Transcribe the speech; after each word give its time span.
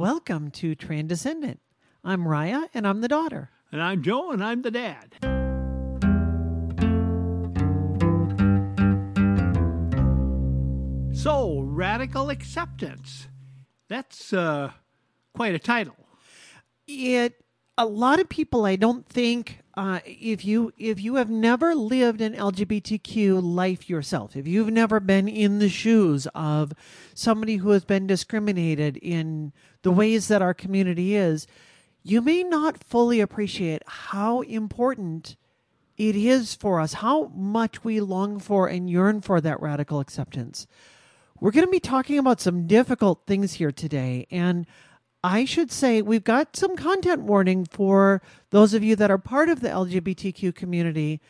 Welcome 0.00 0.50
to 0.52 0.74
Transcendent. 0.74 1.60
I'm 2.02 2.24
Raya 2.24 2.68
and 2.72 2.86
I'm 2.86 3.02
the 3.02 3.06
daughter. 3.06 3.50
And 3.70 3.82
I'm 3.82 4.02
Joe, 4.02 4.30
and 4.30 4.42
I'm 4.42 4.62
the 4.62 4.70
dad. 4.70 5.16
So, 11.12 11.60
radical 11.60 12.30
acceptance. 12.30 13.28
That's 13.88 14.32
uh, 14.32 14.70
quite 15.34 15.54
a 15.54 15.58
title. 15.58 15.96
It 16.86 17.34
a 17.78 17.86
lot 17.86 18.20
of 18.20 18.28
people 18.28 18.66
I 18.66 18.76
don't 18.76 19.06
think 19.06 19.60
uh, 19.74 20.00
if 20.04 20.44
you 20.44 20.72
if 20.76 21.00
you 21.00 21.14
have 21.14 21.30
never 21.30 21.74
lived 21.74 22.20
an 22.20 22.34
LGBTQ 22.34 23.40
life 23.42 23.88
yourself, 23.88 24.36
if 24.36 24.46
you've 24.46 24.70
never 24.70 25.00
been 25.00 25.28
in 25.28 25.58
the 25.58 25.68
shoes 25.68 26.26
of 26.34 26.72
somebody 27.14 27.56
who 27.56 27.70
has 27.70 27.84
been 27.84 28.06
discriminated 28.06 28.96
in 28.98 29.52
the 29.82 29.90
ways 29.90 30.28
that 30.28 30.42
our 30.42 30.52
community 30.52 31.16
is, 31.16 31.46
you 32.02 32.20
may 32.20 32.42
not 32.42 32.82
fully 32.82 33.20
appreciate 33.20 33.82
how 33.86 34.42
important 34.42 35.36
it 35.96 36.16
is 36.16 36.54
for 36.54 36.80
us, 36.80 36.94
how 36.94 37.28
much 37.34 37.84
we 37.84 38.00
long 38.00 38.38
for 38.38 38.66
and 38.66 38.90
yearn 38.90 39.20
for 39.20 39.40
that 39.40 39.60
radical 39.60 40.00
acceptance. 40.00 40.66
We're 41.40 41.52
going 41.52 41.66
to 41.66 41.70
be 41.70 41.80
talking 41.80 42.18
about 42.18 42.40
some 42.40 42.66
difficult 42.66 43.22
things 43.26 43.54
here 43.54 43.72
today. 43.72 44.26
And 44.30 44.66
I 45.22 45.44
should 45.44 45.70
say 45.70 46.00
we've 46.00 46.24
got 46.24 46.56
some 46.56 46.76
content 46.76 47.22
warning 47.22 47.66
for 47.66 48.22
those 48.50 48.72
of 48.72 48.82
you 48.82 48.96
that 48.96 49.10
are 49.10 49.18
part 49.18 49.48
of 49.48 49.60
the 49.60 49.68
LGBTQ 49.68 50.54
community. 50.54 51.20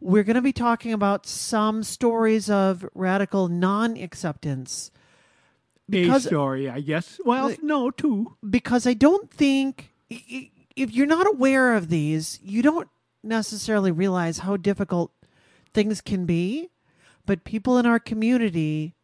We're 0.00 0.22
going 0.22 0.36
to 0.36 0.42
be 0.42 0.52
talking 0.52 0.92
about 0.92 1.26
some 1.26 1.82
stories 1.82 2.48
of 2.48 2.86
radical 2.94 3.48
non 3.48 3.96
acceptance. 3.96 4.90
A 5.92 6.20
story, 6.20 6.70
I 6.70 6.80
guess. 6.80 7.18
Well, 7.24 7.54
no, 7.62 7.90
two. 7.90 8.36
Because 8.48 8.86
I 8.86 8.94
don't 8.94 9.30
think, 9.30 9.92
if 10.08 10.92
you're 10.92 11.06
not 11.06 11.26
aware 11.26 11.74
of 11.74 11.88
these, 11.88 12.38
you 12.42 12.62
don't 12.62 12.88
necessarily 13.22 13.90
realize 13.90 14.38
how 14.38 14.56
difficult 14.56 15.10
things 15.72 16.00
can 16.00 16.24
be. 16.24 16.70
But 17.26 17.44
people 17.44 17.78
in 17.78 17.86
our 17.86 17.98
community 17.98 18.94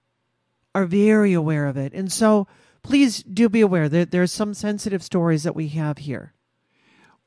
are 0.74 0.86
very 0.86 1.32
aware 1.32 1.66
of 1.66 1.76
it. 1.76 1.92
And 1.92 2.12
so 2.12 2.46
please 2.82 3.22
do 3.22 3.48
be 3.48 3.60
aware 3.60 3.88
that 3.88 4.10
there's 4.10 4.32
some 4.32 4.54
sensitive 4.54 5.02
stories 5.02 5.42
that 5.42 5.54
we 5.54 5.68
have 5.68 5.98
here. 5.98 6.34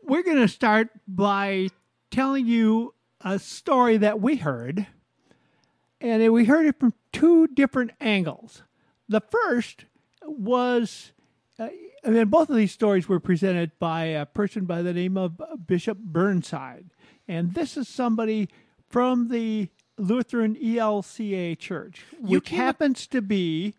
We're 0.02 0.24
going 0.24 0.38
to 0.38 0.48
start 0.48 0.90
by 1.08 1.70
telling 2.12 2.46
you 2.46 2.94
a 3.22 3.40
story 3.40 3.98
that 3.98 4.20
we 4.20 4.38
heard, 4.38 4.88
and 6.02 6.32
we 6.34 6.46
heard 6.46 6.66
it 6.66 6.80
from 6.80 6.94
two 7.12 7.48
different 7.48 7.92
angles. 8.02 8.64
The 9.08 9.22
first 9.22 9.86
was, 10.24 11.14
uh, 11.58 11.70
I 12.06 12.10
mean, 12.10 12.28
both 12.28 12.50
of 12.50 12.56
these 12.56 12.72
stories 12.72 13.08
were 13.08 13.20
presented 13.20 13.72
by 13.80 14.06
a 14.06 14.26
person 14.26 14.66
by 14.66 14.82
the 14.82 14.94
name 14.94 15.18
of 15.18 15.42
Bishop 15.66 15.98
Burnside, 15.98 16.88
and 17.28 17.54
this 17.54 17.78
is 17.78 17.88
somebody 17.88 18.50
from 18.90 19.30
the 19.30 19.70
Lutheran 19.98 20.56
ELCA 20.56 21.58
Church, 21.58 22.04
which 22.20 22.50
happens 22.50 23.08
to 23.08 23.22
be 23.22 23.74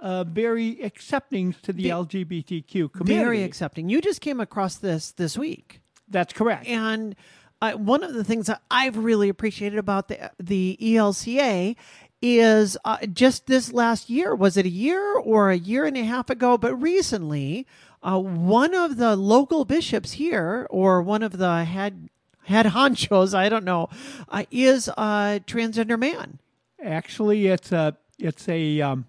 uh, 0.00 0.24
very 0.24 0.82
accepting 0.82 1.54
to 1.62 1.72
the 1.72 1.84
Ve- 1.84 1.88
LGBTQ 1.90 2.92
community. 2.92 3.24
Very 3.24 3.42
accepting. 3.42 3.88
You 3.88 4.00
just 4.00 4.20
came 4.20 4.40
across 4.40 4.76
this 4.76 5.12
this 5.12 5.36
week. 5.38 5.80
That's 6.08 6.32
correct. 6.32 6.66
And 6.66 7.14
uh, 7.62 7.72
one 7.72 8.02
of 8.02 8.14
the 8.14 8.24
things 8.24 8.46
that 8.46 8.62
I've 8.70 8.96
really 8.96 9.28
appreciated 9.28 9.78
about 9.78 10.08
the 10.08 10.30
the 10.38 10.78
ELCA 10.80 11.76
is 12.22 12.76
uh, 12.84 12.98
just 13.06 13.46
this 13.46 13.72
last 13.72 14.10
year. 14.10 14.34
Was 14.34 14.56
it 14.56 14.66
a 14.66 14.70
year 14.70 15.16
or 15.16 15.50
a 15.50 15.56
year 15.56 15.84
and 15.84 15.96
a 15.96 16.04
half 16.04 16.28
ago? 16.30 16.58
But 16.58 16.74
recently, 16.76 17.66
uh, 18.02 18.18
one 18.18 18.74
of 18.74 18.96
the 18.96 19.16
local 19.16 19.64
bishops 19.64 20.12
here, 20.12 20.66
or 20.70 21.02
one 21.02 21.22
of 21.22 21.38
the 21.38 21.64
head 21.64 22.08
head 22.44 22.66
honchos, 22.66 23.34
I 23.34 23.48
don't 23.48 23.64
know, 23.64 23.88
uh, 24.28 24.44
is 24.50 24.88
a 24.88 25.40
transgender 25.46 25.98
man, 25.98 26.40
Actually, 26.82 27.46
it's 27.46 27.72
a 27.72 27.96
it's 28.18 28.48
a 28.48 28.80
um, 28.80 29.06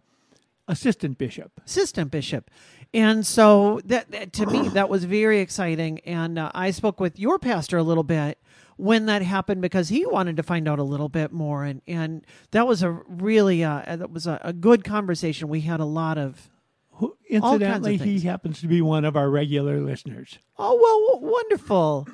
assistant 0.67 1.17
bishop. 1.17 1.51
assistant 1.65 2.11
bishop. 2.11 2.49
And 2.93 3.25
so 3.25 3.79
that, 3.85 4.11
that 4.11 4.33
to 4.33 4.45
me 4.45 4.67
that 4.69 4.89
was 4.89 5.05
very 5.05 5.39
exciting. 5.39 5.99
And 5.99 6.37
uh, 6.37 6.51
I 6.53 6.71
spoke 6.71 6.99
with 6.99 7.17
your 7.19 7.39
pastor 7.39 7.77
a 7.77 7.83
little 7.83 8.03
bit 8.03 8.37
when 8.77 9.05
that 9.05 9.21
happened 9.21 9.61
because 9.61 9.89
he 9.89 10.05
wanted 10.05 10.37
to 10.37 10.43
find 10.43 10.67
out 10.67 10.79
a 10.79 10.83
little 10.83 11.09
bit 11.09 11.31
more. 11.31 11.63
And 11.63 11.81
and 11.87 12.25
that 12.51 12.67
was 12.67 12.83
a 12.83 12.91
really 13.07 13.63
uh, 13.63 13.83
that 13.87 14.11
was 14.11 14.27
a, 14.27 14.39
a 14.43 14.53
good 14.53 14.83
conversation. 14.83 15.47
We 15.47 15.61
had 15.61 15.79
a 15.79 15.85
lot 15.85 16.17
of 16.17 16.49
Who, 16.91 17.15
kinds 17.29 17.43
of 17.45 17.53
incidentally, 17.61 17.97
he 17.97 18.19
happens 18.21 18.59
to 18.61 18.67
be 18.67 18.81
one 18.81 19.05
of 19.05 19.15
our 19.15 19.29
regular 19.29 19.79
listeners. 19.79 20.39
oh 20.57 20.75
well 21.21 21.31
wonderful. 21.31 22.07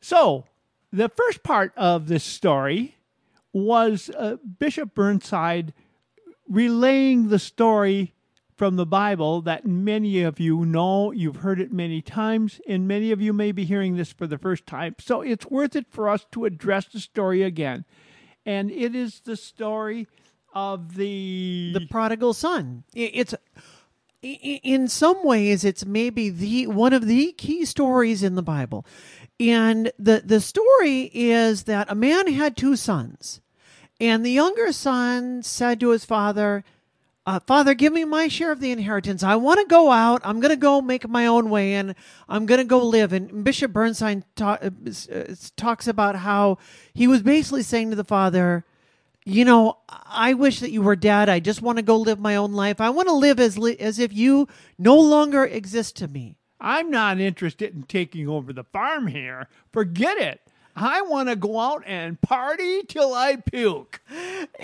So, 0.00 0.44
the 0.92 1.08
first 1.08 1.42
part 1.42 1.72
of 1.76 2.08
this 2.08 2.24
story 2.24 2.96
was 3.52 4.10
uh, 4.16 4.36
Bishop 4.58 4.94
Burnside 4.94 5.72
relaying 6.50 7.28
the 7.28 7.38
story 7.38 8.12
from 8.56 8.76
the 8.76 8.84
Bible 8.84 9.40
that 9.40 9.64
many 9.64 10.22
of 10.22 10.38
you 10.38 10.66
know. 10.66 11.12
You've 11.12 11.36
heard 11.36 11.60
it 11.60 11.72
many 11.72 12.02
times, 12.02 12.60
and 12.68 12.86
many 12.86 13.12
of 13.12 13.22
you 13.22 13.32
may 13.32 13.52
be 13.52 13.64
hearing 13.64 13.96
this 13.96 14.12
for 14.12 14.26
the 14.26 14.36
first 14.36 14.66
time. 14.66 14.96
So, 14.98 15.22
it's 15.22 15.46
worth 15.46 15.74
it 15.76 15.86
for 15.88 16.10
us 16.10 16.26
to 16.32 16.44
address 16.44 16.86
the 16.86 17.00
story 17.00 17.42
again. 17.42 17.86
And 18.44 18.70
it 18.70 18.94
is 18.94 19.20
the 19.20 19.36
story 19.36 20.08
of 20.52 20.96
the. 20.96 21.70
the 21.72 21.86
prodigal 21.86 22.34
son. 22.34 22.84
It's 22.94 23.34
in 24.22 24.88
some 24.88 25.24
ways 25.24 25.64
it's 25.64 25.86
maybe 25.86 26.28
the 26.28 26.66
one 26.66 26.92
of 26.92 27.06
the 27.06 27.32
key 27.32 27.64
stories 27.64 28.22
in 28.22 28.34
the 28.34 28.42
Bible. 28.42 28.84
And 29.38 29.90
the 29.98 30.22
the 30.24 30.40
story 30.40 31.10
is 31.14 31.62
that 31.62 31.90
a 31.90 31.94
man 31.94 32.30
had 32.32 32.56
two 32.56 32.76
sons. 32.76 33.40
And 34.00 34.24
the 34.24 34.30
younger 34.30 34.72
son 34.72 35.42
said 35.42 35.78
to 35.80 35.90
his 35.90 36.04
father, 36.04 36.64
uh, 37.26 37.38
Father, 37.38 37.74
give 37.74 37.92
me 37.92 38.04
my 38.04 38.28
share 38.28 38.50
of 38.50 38.60
the 38.60 38.72
inheritance. 38.72 39.22
I 39.22 39.36
want 39.36 39.60
to 39.60 39.66
go 39.66 39.92
out. 39.92 40.22
I'm 40.24 40.40
going 40.40 40.50
to 40.50 40.56
go 40.56 40.80
make 40.80 41.06
my 41.06 41.26
own 41.26 41.50
way 41.50 41.74
and 41.74 41.94
I'm 42.28 42.46
going 42.46 42.58
to 42.58 42.64
go 42.64 42.84
live. 42.84 43.12
And 43.12 43.44
Bishop 43.44 43.72
Bernstein 43.72 44.24
uh, 44.40 44.56
uh, 44.62 44.70
talks 45.56 45.86
about 45.86 46.16
how 46.16 46.58
he 46.94 47.06
was 47.06 47.22
basically 47.22 47.62
saying 47.62 47.90
to 47.90 47.96
the 47.96 48.04
father, 48.04 48.64
you 49.26 49.44
know, 49.44 49.76
I 49.88 50.32
wish 50.32 50.60
that 50.60 50.70
you 50.70 50.80
were 50.80 50.96
dead. 50.96 51.28
I 51.28 51.40
just 51.40 51.60
want 51.60 51.76
to 51.76 51.82
go 51.82 51.98
live 51.98 52.18
my 52.18 52.36
own 52.36 52.52
life. 52.52 52.80
I 52.80 52.88
want 52.88 53.08
to 53.08 53.14
live 53.14 53.38
as 53.38 53.58
li- 53.58 53.78
as 53.78 53.98
if 53.98 54.14
you 54.14 54.48
no 54.78 54.98
longer 54.98 55.44
exist 55.44 55.96
to 55.96 56.08
me. 56.08 56.36
I'm 56.58 56.90
not 56.90 57.20
interested 57.20 57.74
in 57.74 57.82
taking 57.82 58.28
over 58.28 58.52
the 58.52 58.64
farm 58.64 59.06
here. 59.06 59.46
Forget 59.72 60.18
it. 60.18 60.40
I 60.76 61.02
want 61.02 61.28
to 61.28 61.36
go 61.36 61.58
out 61.58 61.82
and 61.86 62.20
party 62.20 62.82
till 62.82 63.12
I 63.12 63.36
puke. 63.36 64.00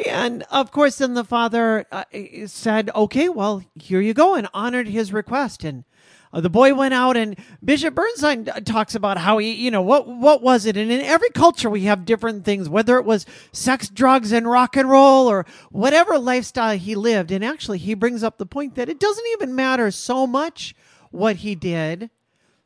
And 0.06 0.44
of 0.44 0.70
course, 0.70 0.98
then 0.98 1.14
the 1.14 1.24
father 1.24 1.86
uh, 1.92 2.04
said, 2.46 2.90
"Okay, 2.94 3.28
well, 3.28 3.62
here 3.74 4.00
you 4.00 4.14
go," 4.14 4.34
and 4.34 4.48
honored 4.54 4.88
his 4.88 5.12
request. 5.12 5.64
And 5.64 5.84
uh, 6.32 6.40
the 6.40 6.50
boy 6.50 6.74
went 6.74 6.94
out, 6.94 7.16
and 7.16 7.36
Bishop 7.64 7.94
Bernstein 7.94 8.48
uh, 8.48 8.60
talks 8.60 8.94
about 8.94 9.18
how 9.18 9.38
he, 9.38 9.52
you 9.52 9.70
know, 9.70 9.82
what 9.82 10.06
what 10.06 10.42
was 10.42 10.66
it? 10.66 10.76
And 10.76 10.90
in 10.90 11.00
every 11.00 11.30
culture, 11.30 11.70
we 11.70 11.82
have 11.82 12.04
different 12.04 12.44
things, 12.44 12.68
whether 12.68 12.98
it 12.98 13.04
was 13.04 13.26
sex, 13.52 13.88
drugs, 13.88 14.32
and 14.32 14.48
rock 14.48 14.76
and 14.76 14.88
roll, 14.88 15.28
or 15.28 15.46
whatever 15.70 16.18
lifestyle 16.18 16.76
he 16.76 16.94
lived. 16.94 17.30
And 17.30 17.44
actually, 17.44 17.78
he 17.78 17.94
brings 17.94 18.22
up 18.22 18.38
the 18.38 18.46
point 18.46 18.74
that 18.76 18.88
it 18.88 19.00
doesn't 19.00 19.26
even 19.32 19.54
matter 19.54 19.90
so 19.90 20.26
much 20.26 20.74
what 21.10 21.36
he 21.36 21.54
did, 21.54 22.10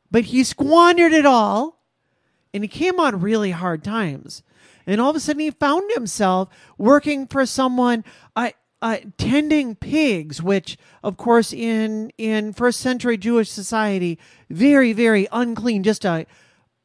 but 0.09 0.25
he 0.25 0.43
squandered 0.43 1.13
it 1.13 1.25
all 1.25 1.80
and 2.53 2.63
he 2.63 2.67
came 2.67 2.99
on 2.99 3.21
really 3.21 3.51
hard 3.51 3.83
times. 3.83 4.43
And 4.87 4.99
all 4.99 5.11
of 5.11 5.15
a 5.15 5.19
sudden, 5.19 5.39
he 5.41 5.51
found 5.51 5.91
himself 5.93 6.49
working 6.77 7.27
for 7.27 7.45
someone 7.45 8.03
uh, 8.35 8.49
uh, 8.81 8.97
tending 9.17 9.75
pigs, 9.75 10.41
which, 10.41 10.77
of 11.03 11.17
course, 11.17 11.53
in 11.53 12.11
in 12.17 12.51
first 12.53 12.79
century 12.79 13.15
Jewish 13.17 13.49
society, 13.49 14.17
very 14.49 14.91
very 14.91 15.27
unclean. 15.31 15.83
Just 15.83 16.03
a 16.03 16.25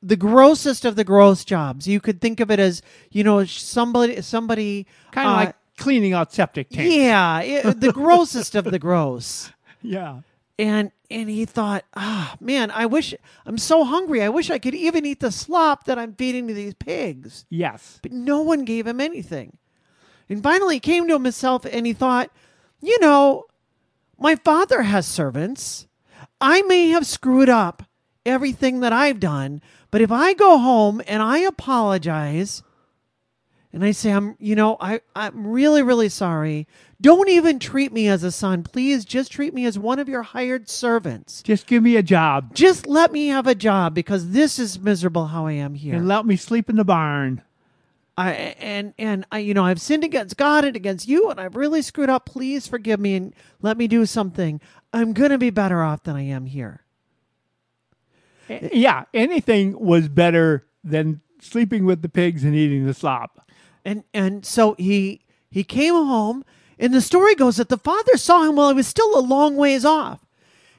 the 0.03 0.17
grossest 0.17 0.85
of 0.85 0.95
the 0.95 1.05
gross 1.05 1.43
jobs. 1.45 1.89
You 1.89 2.01
could 2.01 2.21
think 2.21 2.39
of 2.39 2.51
it 2.51 2.61
as 2.61 2.83
you 3.11 3.25
know 3.25 3.45
somebody 3.47 4.21
somebody 4.21 4.87
Kind 5.11 5.27
of 5.29 5.33
uh, 5.33 5.37
like 5.37 5.55
cleaning 5.79 6.13
out 6.13 6.33
septic 6.35 6.69
tanks. 6.69 6.95
yeah, 6.95 7.41
it- 7.41 7.81
the 7.81 7.93
grossest 8.03 8.55
of 8.55 8.65
the 8.67 8.79
gross 8.79 9.51
Yeah. 9.83 10.21
And 10.59 10.91
and 11.11 11.29
he 11.29 11.45
thought 11.45 11.85
ah 11.95 12.37
man 12.41 12.71
i 12.71 12.87
wish 12.87 13.15
i'm 13.45 13.59
so 13.59 13.85
hungry. 13.85 14.23
I 14.23 14.29
wish 14.29 14.51
i 14.51 14.59
could 14.59 14.75
even 14.75 15.05
eat 15.07 15.21
the 15.21 15.31
slop 15.31 15.85
that 15.85 15.99
i'm 15.99 16.15
feeding 16.15 16.49
to 16.49 16.55
these 16.55 16.75
pigs. 16.75 17.45
Yes. 17.51 17.99
but 18.03 18.13
no 18.13 18.43
one 18.43 18.65
gave 18.65 18.87
him 18.87 19.01
anything. 19.01 19.59
And 20.29 20.43
finally 20.43 20.77
he 20.77 20.81
came 20.81 21.07
to 21.09 21.15
himself 21.15 21.65
and 21.65 21.87
he 21.87 21.93
thought 21.93 22.31
you 22.81 22.99
know 23.01 23.45
my 24.19 24.35
father 24.37 24.83
has 24.83 25.07
servants. 25.07 25.87
I 26.41 26.63
may 26.63 26.89
have 26.89 27.07
screwed 27.07 27.49
up 27.49 27.83
everything 28.25 28.81
that 28.81 28.93
i've 28.93 29.21
done 29.21 29.61
but 29.93 30.01
if 30.01 30.11
i 30.11 30.35
go 30.35 30.59
home 30.59 31.01
and 31.07 31.23
i 31.23 31.39
apologize 31.39 32.63
And 33.77 33.85
I 33.85 33.91
say, 33.91 34.11
I'm, 34.11 34.37
you 34.39 34.57
know, 34.57 34.79
I, 34.81 35.03
I'm 35.15 35.47
really, 35.47 35.83
really 35.83 36.09
sorry. 36.09 36.67
Don't 36.99 37.29
even 37.29 37.59
treat 37.59 37.93
me 37.93 38.09
as 38.09 38.23
a 38.23 38.33
son. 38.33 38.63
Please 38.63 39.05
just 39.05 39.31
treat 39.31 39.53
me 39.53 39.67
as 39.67 39.79
one 39.79 39.99
of 39.99 40.09
your 40.09 40.23
hired 40.23 40.71
servants. 40.71 41.43
Just 41.43 41.67
give 41.67 41.83
me 41.83 41.97
a 41.97 42.03
job 42.03 42.55
Just 42.55 42.87
let 42.87 43.13
me 43.13 43.27
have 43.29 43.47
a 43.47 43.55
job 43.55 43.93
because 43.93 44.31
this 44.31 44.59
is 44.59 44.81
miserable 44.81 45.27
how 45.27 45.45
I 45.45 45.53
am 45.53 45.75
here. 45.75 45.95
and 45.95 46.09
let 46.09 46.25
me 46.25 46.37
sleep 46.37 46.71
in 46.71 46.77
the 46.77 46.87
barn. 46.87 47.43
I 48.17 48.33
and 48.33 48.95
and 48.99 49.27
I 49.31 49.41
you 49.41 49.53
know 49.53 49.67
I've 49.67 49.79
sinned 49.79 50.05
against 50.05 50.39
God 50.39 50.65
and 50.65 50.75
against 50.75 51.07
you 51.07 51.29
and 51.29 51.39
I've 51.39 51.55
really 51.55 51.83
screwed 51.83 52.09
up. 52.09 52.25
Please 52.25 52.67
forgive 52.67 52.99
me 52.99 53.15
and 53.15 53.35
let 53.61 53.77
me 53.77 53.87
do 53.89 54.07
something. 54.07 54.59
I'm 54.95 55.13
going 55.13 55.33
to 55.33 55.37
be 55.39 55.51
better 55.51 55.83
off 55.83 56.03
than 56.05 56.17
I 56.17 56.23
am 56.23 56.47
here. 56.47 56.81
Yeah, 58.49 59.05
anything 59.13 59.79
was 59.79 60.09
better 60.09 60.67
than 60.83 61.21
sleeping 61.43 61.85
with 61.85 62.01
the 62.01 62.09
pigs 62.09 62.43
and 62.43 62.55
eating 62.55 62.87
the 62.87 62.95
slop. 62.95 63.43
And 63.87 64.03
and 64.13 64.45
so 64.45 64.75
he 64.79 65.21
he 65.49 65.63
came 65.63 65.95
home 65.95 66.45
and 66.77 66.93
the 66.93 67.01
story 67.01 67.37
goes 67.37 67.57
that 67.57 67.69
the 67.69 67.79
father 67.79 68.17
saw 68.17 68.43
him 68.43 68.57
while 68.57 68.71
he 68.71 68.75
was 68.75 68.89
still 68.89 69.17
a 69.17 69.21
long 69.21 69.57
ways 69.57 69.85
off. 69.85 70.27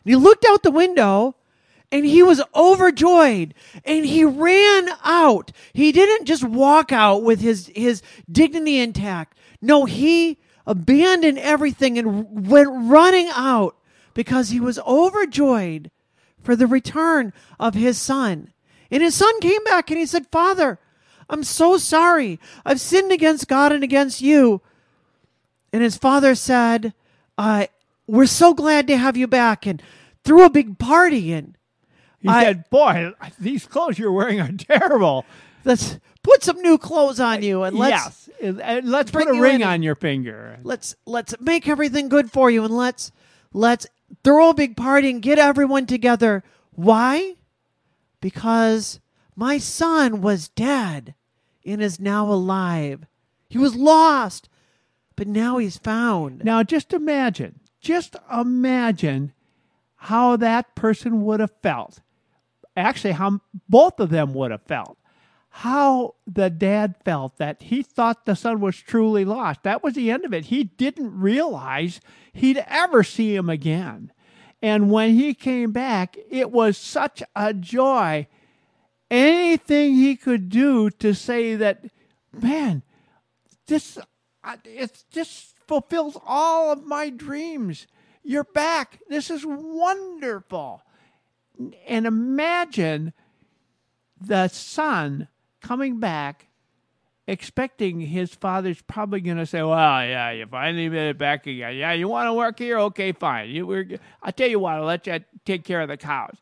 And 0.03 0.11
he 0.11 0.15
looked 0.17 0.43
out 0.45 0.61
the 0.61 0.71
window 0.71 1.37
and 1.89 2.05
he 2.05 2.21
was 2.21 2.41
overjoyed 2.53 3.53
and 3.85 4.05
he 4.05 4.25
ran 4.25 4.89
out. 5.05 5.53
He 5.71 5.93
didn't 5.93 6.25
just 6.25 6.43
walk 6.43 6.91
out 6.91 7.23
with 7.23 7.39
his 7.39 7.71
his 7.73 8.03
dignity 8.29 8.77
intact. 8.77 9.37
No, 9.61 9.85
he 9.85 10.37
abandoned 10.65 11.39
everything 11.39 11.97
and 11.97 12.49
went 12.49 12.69
running 12.69 13.29
out 13.33 13.77
because 14.13 14.49
he 14.49 14.59
was 14.59 14.79
overjoyed 14.79 15.91
for 16.43 16.57
the 16.57 16.67
return 16.67 17.31
of 17.57 17.73
his 17.73 17.97
son. 17.97 18.51
And 18.91 19.01
his 19.01 19.15
son 19.15 19.39
came 19.39 19.63
back 19.63 19.89
and 19.89 19.97
he 19.97 20.05
said, 20.05 20.27
Father, 20.29 20.77
I'm 21.29 21.43
so 21.43 21.77
sorry. 21.77 22.39
I've 22.65 22.79
sinned 22.79 23.11
against 23.11 23.47
God 23.47 23.71
and 23.71 23.83
against 23.83 24.21
you. 24.21 24.61
And 25.73 25.83
his 25.83 25.97
father 25.97 26.35
said, 26.35 26.93
uh, 27.37 27.67
We're 28.07 28.25
so 28.25 28.53
glad 28.53 28.87
to 28.87 28.97
have 28.97 29.17
you 29.17 29.27
back 29.27 29.65
and 29.65 29.81
threw 30.23 30.43
a 30.45 30.49
big 30.49 30.77
party 30.79 31.33
and 31.33 31.57
He 32.21 32.29
I- 32.29 32.43
said, 32.43 32.69
"Boy, 32.69 33.11
these 33.39 33.65
clothes 33.65 33.99
you're 33.99 34.11
wearing 34.11 34.39
are 34.39 34.51
terrible." 34.51 35.25
let's 35.65 35.99
put 36.23 36.43
some 36.43 36.61
new 36.61 36.77
clothes 36.77 37.19
on 37.19 37.43
you 37.43 37.63
and 37.63 37.77
let's 37.77 38.29
yes, 38.41 38.57
and, 38.61 38.89
let's 38.89 39.11
put 39.11 39.27
a 39.27 39.33
ring 39.39 39.63
on 39.63 39.83
your 39.83 39.95
finger. 39.95 40.57
let's 40.63 40.95
let's 41.05 41.35
make 41.41 41.67
everything 41.67 42.07
good 42.07 42.31
for 42.31 42.49
you 42.49 42.63
and 42.63 42.73
let's 42.75 43.11
let's 43.51 43.85
throw 44.23 44.49
a 44.49 44.53
big 44.53 44.77
party 44.77 45.09
and 45.09 45.21
get 45.21 45.37
everyone 45.39 45.85
together. 45.85 46.43
Why? 46.71 47.35
Because 48.21 48.99
my 49.37 49.59
son 49.59 50.19
was 50.19 50.49
dead 50.49 51.13
and 51.63 51.81
is 51.81 51.99
now 51.99 52.29
alive. 52.29 53.05
He 53.47 53.59
was 53.59 53.75
lost, 53.75 54.49
but 55.15 55.27
now 55.27 55.59
he's 55.59 55.77
found. 55.77 56.43
Now, 56.43 56.63
just 56.63 56.91
imagine, 56.91 57.59
just 57.79 58.15
imagine 58.35 59.31
how 59.95 60.37
that 60.37 60.73
person 60.75 61.23
would 61.23 61.39
have 61.39 61.53
felt. 61.61 62.01
Actually, 62.75 63.13
how 63.13 63.39
both 63.69 63.99
of 63.99 64.09
them 64.09 64.33
would 64.33 64.51
have 64.51 64.63
felt. 64.63 64.97
How 65.49 66.15
the 66.25 66.49
dad 66.49 66.95
felt 67.05 67.37
that 67.37 67.63
he 67.63 67.83
thought 67.83 68.25
the 68.25 68.35
son 68.35 68.59
was 68.59 68.75
truly 68.75 69.23
lost. 69.23 69.63
That 69.63 69.83
was 69.83 69.93
the 69.93 70.11
end 70.11 70.25
of 70.25 70.33
it. 70.33 70.45
He 70.45 70.65
didn't 70.65 71.19
realize 71.19 72.01
he'd 72.33 72.63
ever 72.67 73.03
see 73.03 73.35
him 73.35 73.49
again. 73.49 74.11
And 74.61 74.91
when 74.91 75.13
he 75.13 75.33
came 75.35 75.71
back, 75.71 76.17
it 76.29 76.51
was 76.51 76.77
such 76.77 77.21
a 77.35 77.53
joy. 77.53 78.27
Anything 79.09 79.95
he 79.95 80.15
could 80.15 80.49
do 80.49 80.89
to 80.89 81.13
say 81.13 81.55
that, 81.55 81.85
man, 82.33 82.83
this 83.67 83.97
I- 84.43 84.57
it's 84.63 85.03
just 85.11 85.57
fulfills 85.67 86.17
all 86.25 86.71
of 86.71 86.85
my 86.85 87.09
dreams. 87.09 87.87
You're 88.23 88.45
back. 88.45 88.99
This 89.09 89.29
is 89.29 89.45
wonderful. 89.45 90.81
And 91.87 92.05
imagine 92.05 93.13
the 94.19 94.47
son 94.47 95.27
coming 95.61 95.99
back 95.99 96.47
expecting 97.27 97.99
his 97.99 98.33
father's 98.33 98.81
probably 98.81 99.19
going 99.19 99.37
to 99.37 99.45
say, 99.45 99.61
"Well, 99.61 99.75
yeah, 100.05 100.31
you 100.31 100.45
finally 100.45 100.87
made 100.87 101.09
it 101.09 101.17
back 101.17 101.45
again. 101.45 101.75
Yeah, 101.75 101.91
you 101.91 102.07
want 102.07 102.27
to 102.27 102.33
work 102.33 102.57
here? 102.57 102.79
Okay, 102.79 103.11
fine. 103.11 103.49
You, 103.49 103.67
we're, 103.67 103.99
I'll 104.23 104.31
tell 104.31 104.47
you 104.47 104.59
what. 104.59 104.75
I'll 104.75 104.85
let 104.85 105.07
you 105.07 105.19
take 105.45 105.65
care 105.65 105.81
of 105.81 105.89
the 105.89 105.97
cows." 105.97 106.37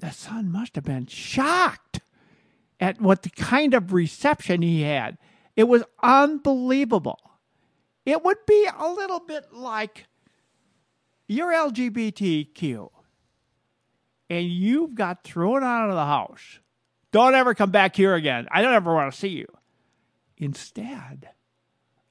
The 0.00 0.10
son 0.10 0.50
must 0.50 0.76
have 0.76 0.84
been 0.84 1.06
shocked 1.06 2.00
at 2.80 3.00
what 3.00 3.22
the 3.22 3.30
kind 3.30 3.74
of 3.74 3.92
reception 3.92 4.62
he 4.62 4.82
had. 4.82 5.18
It 5.56 5.64
was 5.64 5.82
unbelievable. 6.02 7.18
It 8.06 8.24
would 8.24 8.38
be 8.46 8.68
a 8.78 8.88
little 8.88 9.20
bit 9.20 9.52
like 9.52 10.06
you're 11.26 11.52
LGBTQ 11.52 12.90
and 14.30 14.46
you've 14.46 14.94
got 14.94 15.24
thrown 15.24 15.64
out 15.64 15.88
of 15.88 15.94
the 15.94 16.06
house. 16.06 16.60
Don't 17.10 17.34
ever 17.34 17.54
come 17.54 17.70
back 17.70 17.96
here 17.96 18.14
again. 18.14 18.46
I 18.50 18.62
don't 18.62 18.74
ever 18.74 18.94
want 18.94 19.12
to 19.12 19.18
see 19.18 19.28
you. 19.28 19.46
Instead, 20.36 21.30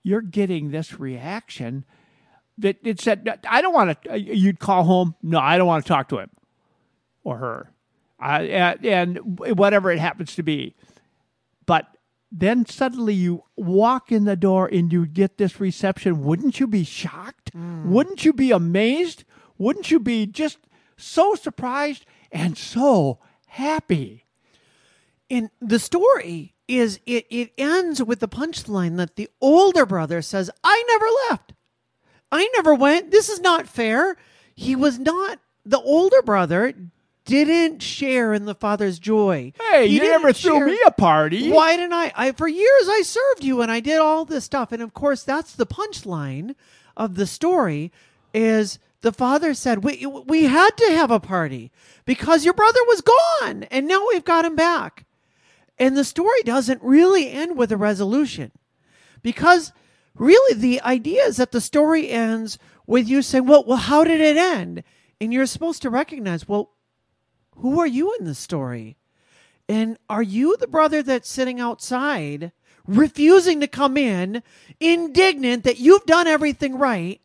you're 0.03 0.21
getting 0.21 0.71
this 0.71 0.99
reaction 0.99 1.85
that 2.57 2.77
it 2.83 2.99
said, 2.99 3.39
I 3.47 3.61
don't 3.61 3.73
want 3.73 4.03
to, 4.03 4.11
uh, 4.11 4.15
you'd 4.15 4.59
call 4.59 4.83
home. 4.83 5.15
No, 5.21 5.39
I 5.39 5.57
don't 5.57 5.67
want 5.67 5.85
to 5.85 5.87
talk 5.87 6.09
to 6.09 6.19
him 6.19 6.29
or 7.23 7.37
her. 7.37 7.71
Uh, 8.19 8.41
and, 8.41 8.85
and 8.85 9.39
whatever 9.57 9.91
it 9.91 9.99
happens 9.99 10.35
to 10.35 10.43
be. 10.43 10.75
But 11.65 11.85
then 12.31 12.65
suddenly 12.65 13.13
you 13.13 13.43
walk 13.55 14.11
in 14.11 14.25
the 14.25 14.35
door 14.35 14.67
and 14.67 14.91
you 14.91 15.05
get 15.05 15.37
this 15.37 15.59
reception. 15.59 16.23
Wouldn't 16.23 16.59
you 16.59 16.67
be 16.67 16.83
shocked? 16.83 17.51
Wouldn't 17.85 18.25
you 18.25 18.33
be 18.33 18.51
amazed? 18.51 19.23
Wouldn't 19.57 19.91
you 19.91 19.99
be 19.99 20.25
just 20.25 20.57
so 20.97 21.35
surprised 21.35 22.05
and 22.31 22.57
so 22.57 23.19
happy? 23.47 24.25
And 25.29 25.49
the 25.61 25.79
story 25.79 26.55
is 26.67 26.99
it, 27.05 27.25
it 27.29 27.51
ends 27.57 28.03
with 28.03 28.19
the 28.19 28.27
punchline 28.27 28.97
that 28.97 29.15
the 29.15 29.29
older 29.39 29.85
brother 29.85 30.21
says, 30.21 30.49
I 30.63 30.83
never 30.87 31.05
left. 31.29 31.53
I 32.31 32.49
never 32.55 32.73
went. 32.73 33.11
This 33.11 33.29
is 33.29 33.39
not 33.39 33.67
fair. 33.67 34.17
He 34.55 34.75
was 34.75 34.99
not, 34.99 35.39
the 35.65 35.79
older 35.79 36.21
brother 36.21 36.73
didn't 37.27 37.81
share 37.83 38.33
in 38.33 38.45
the 38.45 38.55
father's 38.55 38.97
joy. 38.97 39.53
Hey, 39.69 39.87
He 39.87 39.95
you 39.97 40.01
never 40.01 40.33
threw 40.33 40.53
share- 40.57 40.65
me 40.65 40.79
a 40.85 40.91
party. 40.91 41.51
Why 41.51 41.75
didn't 41.75 41.93
I? 41.93 42.11
I? 42.15 42.31
For 42.31 42.47
years 42.47 42.87
I 42.89 43.01
served 43.03 43.43
you 43.43 43.61
and 43.61 43.71
I 43.71 43.79
did 43.79 43.99
all 43.99 44.25
this 44.25 44.45
stuff. 44.45 44.71
And 44.71 44.81
of 44.81 44.93
course, 44.93 45.23
that's 45.23 45.53
the 45.53 45.67
punchline 45.67 46.55
of 46.95 47.15
the 47.15 47.27
story 47.27 47.91
is 48.33 48.79
the 49.01 49.11
father 49.11 49.53
said, 49.53 49.83
we, 49.83 50.05
we 50.05 50.45
had 50.45 50.71
to 50.77 50.89
have 50.91 51.11
a 51.11 51.19
party 51.19 51.71
because 52.05 52.43
your 52.43 52.55
brother 52.55 52.79
was 52.87 53.01
gone 53.01 53.63
and 53.65 53.87
now 53.87 54.03
we've 54.09 54.25
got 54.25 54.45
him 54.45 54.55
back. 54.55 55.05
And 55.77 55.95
the 55.95 56.03
story 56.03 56.41
doesn't 56.43 56.81
really 56.81 57.29
end 57.29 57.55
with 57.57 57.71
a 57.71 57.77
resolution 57.77 58.51
because 59.21 59.71
really 60.15 60.59
the 60.59 60.81
idea 60.81 61.23
is 61.25 61.37
that 61.37 61.51
the 61.51 61.61
story 61.61 62.09
ends 62.09 62.57
with 62.87 63.07
you 63.07 63.21
saying, 63.21 63.45
well, 63.45 63.63
well, 63.67 63.77
how 63.77 64.03
did 64.03 64.19
it 64.19 64.37
end? 64.37 64.83
And 65.21 65.31
you're 65.33 65.45
supposed 65.45 65.81
to 65.83 65.89
recognize, 65.89 66.47
well, 66.47 66.71
who 67.59 67.79
are 67.79 67.87
you 67.87 68.15
in 68.19 68.25
the 68.25 68.35
story? 68.35 68.97
And 69.69 69.97
are 70.09 70.23
you 70.23 70.55
the 70.57 70.67
brother 70.67 71.03
that's 71.03 71.29
sitting 71.29 71.59
outside, 71.59 72.51
refusing 72.87 73.59
to 73.59 73.67
come 73.67 73.97
in, 73.97 74.43
indignant 74.79 75.63
that 75.63 75.79
you've 75.79 76.05
done 76.05 76.27
everything 76.27 76.77
right? 76.77 77.19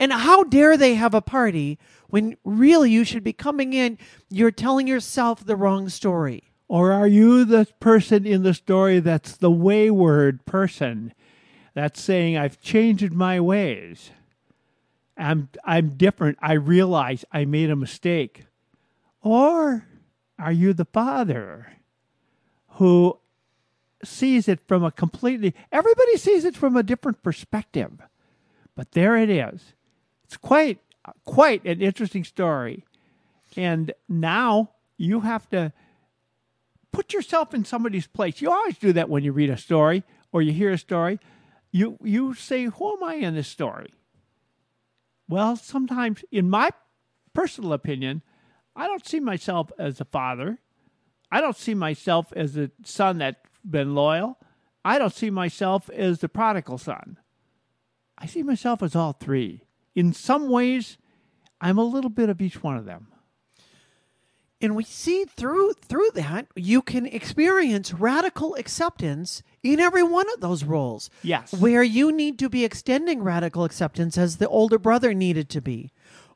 And 0.00 0.12
how 0.12 0.44
dare 0.44 0.76
they 0.76 0.94
have 0.94 1.14
a 1.14 1.20
party 1.20 1.78
when 2.08 2.36
really 2.44 2.90
you 2.90 3.04
should 3.04 3.22
be 3.22 3.32
coming 3.32 3.72
in, 3.72 3.98
you're 4.28 4.50
telling 4.50 4.86
yourself 4.86 5.44
the 5.44 5.56
wrong 5.56 5.88
story? 5.88 6.44
Or 6.68 6.92
are 6.92 7.06
you 7.06 7.44
the 7.44 7.66
person 7.80 8.26
in 8.26 8.42
the 8.42 8.54
story 8.54 8.98
that's 8.98 9.36
the 9.36 9.50
wayward 9.50 10.44
person 10.46 11.12
that's 11.74 12.00
saying, 12.00 12.36
I've 12.36 12.60
changed 12.60 13.12
my 13.12 13.40
ways? 13.40 14.10
I'm, 15.16 15.50
I'm 15.64 15.90
different. 15.90 16.38
I 16.40 16.54
realize 16.54 17.24
I 17.30 17.44
made 17.44 17.70
a 17.70 17.76
mistake. 17.76 18.44
Or 19.22 19.86
are 20.38 20.52
you 20.52 20.72
the 20.72 20.84
father 20.84 21.72
who 22.72 23.18
sees 24.04 24.48
it 24.48 24.60
from 24.66 24.82
a 24.82 24.90
completely, 24.90 25.54
everybody 25.70 26.16
sees 26.16 26.44
it 26.44 26.56
from 26.56 26.76
a 26.76 26.82
different 26.82 27.22
perspective. 27.22 27.92
But 28.74 28.92
there 28.92 29.16
it 29.16 29.30
is. 29.30 29.74
It's 30.24 30.36
quite, 30.36 30.78
quite 31.24 31.64
an 31.64 31.80
interesting 31.80 32.24
story. 32.24 32.84
And 33.56 33.92
now 34.08 34.70
you 34.96 35.20
have 35.20 35.48
to 35.50 35.72
put 36.90 37.12
yourself 37.12 37.54
in 37.54 37.64
somebody's 37.64 38.06
place. 38.06 38.40
You 38.40 38.50
always 38.50 38.78
do 38.78 38.92
that 38.92 39.08
when 39.08 39.22
you 39.22 39.32
read 39.32 39.50
a 39.50 39.56
story 39.56 40.04
or 40.32 40.42
you 40.42 40.52
hear 40.52 40.70
a 40.70 40.78
story. 40.78 41.20
You 41.70 41.98
you 42.02 42.34
say, 42.34 42.64
"Who 42.64 42.96
am 42.96 43.02
I 43.02 43.14
in 43.14 43.34
this 43.34 43.48
story?" 43.48 43.92
Well, 45.26 45.56
sometimes, 45.56 46.22
in 46.30 46.50
my 46.50 46.70
personal 47.32 47.72
opinion, 47.72 48.22
I 48.74 48.86
don't 48.86 49.06
see 49.06 49.20
myself 49.20 49.70
as 49.78 50.00
a 50.00 50.04
father. 50.04 50.58
I 51.30 51.40
don't 51.40 51.56
see 51.56 51.74
myself 51.74 52.32
as 52.34 52.56
a 52.56 52.70
son 52.84 53.18
that's 53.18 53.38
been 53.68 53.94
loyal. 53.94 54.38
I 54.84 54.98
don't 54.98 55.12
see 55.12 55.30
myself 55.30 55.88
as 55.90 56.20
the 56.20 56.28
prodigal 56.28 56.78
son. 56.78 57.18
I 58.18 58.26
see 58.26 58.42
myself 58.42 58.82
as 58.82 58.96
all 58.96 59.12
three. 59.12 59.64
In 59.94 60.12
some 60.12 60.48
ways, 60.48 60.98
I'm 61.60 61.78
a 61.78 61.84
little 61.84 62.10
bit 62.10 62.28
of 62.28 62.40
each 62.40 62.62
one 62.62 62.76
of 62.76 62.84
them. 62.84 63.08
And 64.60 64.76
we 64.76 64.84
see 64.84 65.24
through 65.24 65.72
through 65.72 66.10
that 66.14 66.46
you 66.54 66.82
can 66.82 67.04
experience 67.04 67.92
radical 67.92 68.54
acceptance 68.54 69.42
in 69.60 69.80
every 69.80 70.04
one 70.04 70.26
of 70.32 70.40
those 70.40 70.62
roles. 70.62 71.10
Yes. 71.22 71.52
Where 71.52 71.82
you 71.82 72.12
need 72.12 72.38
to 72.38 72.48
be 72.48 72.64
extending 72.64 73.22
radical 73.24 73.64
acceptance 73.64 74.16
as 74.16 74.36
the 74.36 74.48
older 74.48 74.78
brother 74.78 75.14
needed 75.14 75.48
to 75.50 75.60
be. 75.60 75.90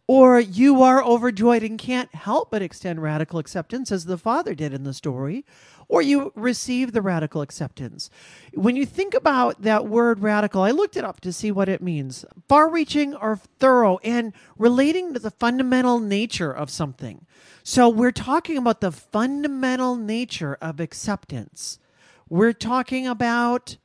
Or 0.08 0.38
you 0.38 0.82
are 0.82 1.02
overjoyed 1.02 1.64
and 1.64 1.78
can't 1.78 2.14
help 2.14 2.50
but 2.52 2.62
extend 2.62 3.02
radical 3.02 3.40
acceptance 3.40 3.90
as 3.90 4.04
the 4.04 4.18
father 4.18 4.54
did 4.54 4.72
in 4.72 4.84
the 4.84 4.94
story. 4.94 5.44
Or 5.88 6.00
you 6.00 6.32
receive 6.36 6.92
the 6.92 7.02
radical 7.02 7.42
acceptance. 7.42 8.08
When 8.54 8.76
you 8.76 8.86
think 8.86 9.14
about 9.14 9.62
that 9.62 9.86
word 9.86 10.20
radical, 10.20 10.62
I 10.62 10.70
looked 10.70 10.96
it 10.96 11.04
up 11.04 11.20
to 11.22 11.32
see 11.32 11.50
what 11.50 11.68
it 11.68 11.82
means 11.82 12.24
far 12.48 12.68
reaching 12.70 13.14
or 13.14 13.36
thorough 13.58 13.98
and 14.04 14.32
relating 14.56 15.12
to 15.14 15.18
the 15.18 15.30
fundamental 15.30 15.98
nature 15.98 16.52
of 16.52 16.70
something. 16.70 17.26
So 17.64 17.88
we're 17.88 18.12
talking 18.12 18.56
about 18.56 18.80
the 18.80 18.92
fundamental 18.92 19.96
nature 19.96 20.56
of 20.60 20.78
acceptance. 20.78 21.80
We're 22.28 22.52
talking 22.52 23.06
about 23.08 23.76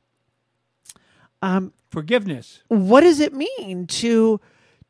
um, 1.40 1.72
Forgiveness. 1.90 2.62
what 2.68 3.00
does 3.02 3.18
it 3.20 3.34
mean 3.34 3.86
to 3.88 4.40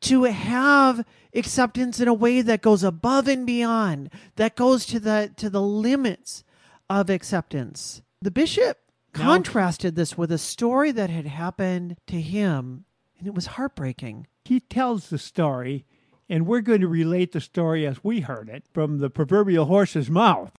to 0.03 0.23
have 0.23 1.05
acceptance 1.33 1.99
in 1.99 2.07
a 2.07 2.13
way 2.13 2.41
that 2.41 2.61
goes 2.61 2.83
above 2.83 3.27
and 3.27 3.45
beyond, 3.45 4.09
that 4.35 4.55
goes 4.55 4.85
to 4.87 4.99
the 4.99 5.31
to 5.37 5.49
the 5.49 5.61
limits 5.61 6.43
of 6.89 7.09
acceptance. 7.09 8.01
The 8.21 8.31
bishop 8.31 8.77
Now- 9.15 9.23
contrasted 9.23 9.95
this 9.95 10.17
with 10.17 10.31
a 10.31 10.37
story 10.37 10.91
that 10.91 11.09
had 11.09 11.25
happened 11.25 11.97
to 12.07 12.21
him, 12.21 12.85
and 13.17 13.27
it 13.27 13.33
was 13.33 13.47
heartbreaking. 13.47 14.27
He 14.45 14.59
tells 14.59 15.09
the 15.09 15.17
story, 15.17 15.85
and 16.29 16.45
we're 16.45 16.61
going 16.61 16.81
to 16.81 16.87
relate 16.87 17.31
the 17.31 17.41
story 17.41 17.85
as 17.87 18.03
we 18.03 18.21
heard 18.21 18.49
it 18.49 18.65
from 18.73 18.99
the 18.99 19.09
proverbial 19.09 19.65
horse's 19.65 20.09
mouth. 20.09 20.51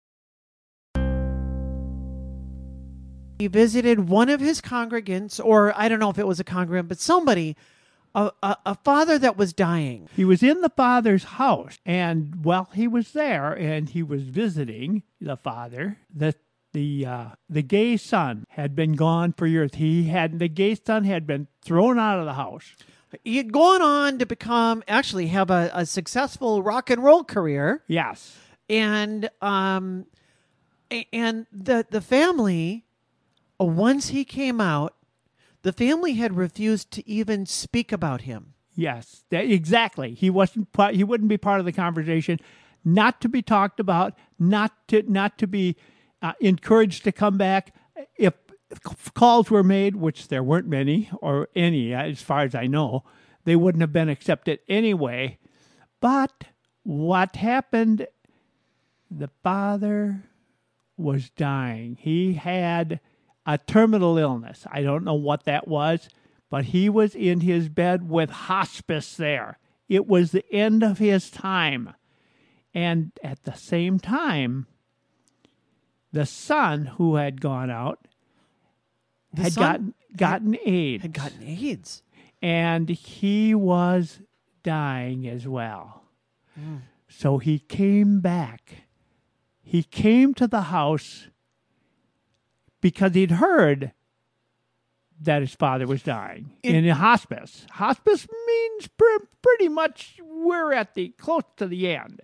he 3.39 3.47
visited 3.47 4.07
one 4.07 4.29
of 4.29 4.39
his 4.39 4.61
congregants, 4.61 5.43
or 5.43 5.73
I 5.77 5.89
don't 5.89 5.99
know 5.99 6.09
if 6.09 6.17
it 6.17 6.27
was 6.27 6.39
a 6.39 6.45
congregant, 6.45 6.87
but 6.87 6.99
somebody, 6.99 7.57
a, 8.15 8.31
a, 8.41 8.57
a 8.67 8.75
father 8.75 9.17
that 9.19 9.37
was 9.37 9.53
dying. 9.53 10.09
He 10.15 10.25
was 10.25 10.43
in 10.43 10.61
the 10.61 10.69
father's 10.69 11.23
house, 11.23 11.77
and 11.85 12.43
while 12.43 12.69
he 12.73 12.87
was 12.87 13.11
there 13.13 13.53
and 13.53 13.89
he 13.89 14.03
was 14.03 14.23
visiting 14.23 15.03
the 15.19 15.37
father, 15.37 15.97
the 16.13 16.35
the 16.73 17.05
uh, 17.05 17.25
the 17.49 17.61
gay 17.61 17.97
son 17.97 18.45
had 18.49 18.75
been 18.75 18.93
gone 18.93 19.33
for 19.33 19.47
years. 19.47 19.71
He 19.75 20.05
had 20.05 20.39
the 20.39 20.47
gay 20.47 20.75
son 20.75 21.03
had 21.03 21.25
been 21.25 21.47
thrown 21.63 21.99
out 21.99 22.19
of 22.19 22.25
the 22.25 22.33
house. 22.33 22.75
He 23.23 23.37
had 23.37 23.53
gone 23.53 23.83
on 23.83 24.17
to 24.17 24.25
become, 24.25 24.83
actually, 24.87 25.27
have 25.27 25.51
a, 25.51 25.69
a 25.71 25.85
successful 25.85 26.63
rock 26.63 26.89
and 26.89 27.03
roll 27.03 27.23
career, 27.23 27.83
Yes, 27.87 28.35
and 28.69 29.29
um, 29.41 30.07
and 31.11 31.45
the 31.51 31.85
the 31.89 32.01
family, 32.01 32.85
uh, 33.61 33.65
once 33.65 34.09
he 34.09 34.25
came 34.25 34.59
out, 34.59 34.95
the 35.63 35.73
family 35.73 36.13
had 36.13 36.35
refused 36.37 36.91
to 36.91 37.09
even 37.09 37.45
speak 37.45 37.91
about 37.91 38.21
him. 38.21 38.53
yes, 38.75 39.23
that, 39.29 39.45
exactly. 39.49 40.13
He 40.13 40.29
wasn't. 40.29 40.67
He 40.91 41.03
wouldn't 41.03 41.29
be 41.29 41.37
part 41.37 41.59
of 41.59 41.65
the 41.65 41.71
conversation. 41.71 42.39
Not 42.85 43.21
to 43.21 43.29
be 43.29 43.41
talked 43.41 43.79
about. 43.79 44.13
Not 44.37 44.71
to 44.89 45.03
not 45.09 45.37
to 45.39 45.47
be 45.47 45.77
uh, 46.21 46.33
encouraged 46.39 47.03
to 47.05 47.11
come 47.11 47.37
back. 47.37 47.73
If 48.17 48.33
calls 49.13 49.49
were 49.49 49.63
made, 49.63 49.95
which 49.95 50.27
there 50.27 50.43
weren't 50.43 50.67
many 50.67 51.09
or 51.21 51.47
any, 51.55 51.93
as 51.93 52.21
far 52.21 52.41
as 52.41 52.55
I 52.55 52.67
know, 52.67 53.03
they 53.45 53.55
wouldn't 53.55 53.81
have 53.81 53.93
been 53.93 54.09
accepted 54.09 54.59
anyway. 54.67 55.37
But 56.01 56.45
what 56.83 57.35
happened? 57.37 58.07
The 59.09 59.29
father 59.43 60.23
was 60.97 61.29
dying. 61.29 61.97
He 61.99 62.33
had 62.33 62.99
a 63.45 63.57
terminal 63.57 64.17
illness. 64.17 64.65
I 64.71 64.81
don't 64.83 65.03
know 65.03 65.13
what 65.13 65.45
that 65.45 65.67
was, 65.67 66.07
but 66.49 66.65
he 66.65 66.89
was 66.89 67.15
in 67.15 67.41
his 67.41 67.69
bed 67.69 68.09
with 68.09 68.29
hospice 68.29 69.15
there. 69.15 69.57
It 69.89 70.07
was 70.07 70.31
the 70.31 70.45
end 70.53 70.83
of 70.83 70.97
his 70.97 71.29
time. 71.29 71.93
And 72.73 73.11
at 73.23 73.43
the 73.43 73.53
same 73.53 73.99
time, 73.99 74.67
the 76.11 76.25
son 76.25 76.85
who 76.85 77.15
had 77.15 77.41
gone 77.41 77.69
out 77.69 78.07
The 79.33 79.43
had 79.43 79.55
gotten 79.55 79.93
gotten 80.15 80.57
AIDS, 80.63 81.01
had 81.01 81.13
gotten 81.13 81.43
AIDS. 81.43 82.03
and 82.41 82.89
he 82.89 83.53
was 83.55 84.19
dying 84.63 85.27
as 85.27 85.47
well. 85.47 86.03
Mm. 86.59 86.81
So 87.09 87.39
he 87.39 87.59
came 87.59 88.21
back. 88.21 88.85
He 89.61 89.83
came 89.83 90.33
to 90.35 90.47
the 90.47 90.63
house 90.63 91.27
because 92.83 93.13
he'd 93.15 93.31
heard 93.31 93.91
that 95.21 95.41
his 95.41 95.55
father 95.55 95.87
was 95.87 96.03
dying 96.03 96.51
In- 96.63 96.75
in, 96.75 96.87
a 96.89 96.93
hospice. 96.95 97.65
Hospice 97.71 98.27
means 98.47 98.87
pr- 98.89 99.25
pretty 99.41 99.69
much 99.69 100.19
we're 100.23 100.73
at 100.73 100.93
the 100.93 101.09
close 101.17 101.43
to 101.57 101.67
the 101.67 101.87
end. 101.95 102.19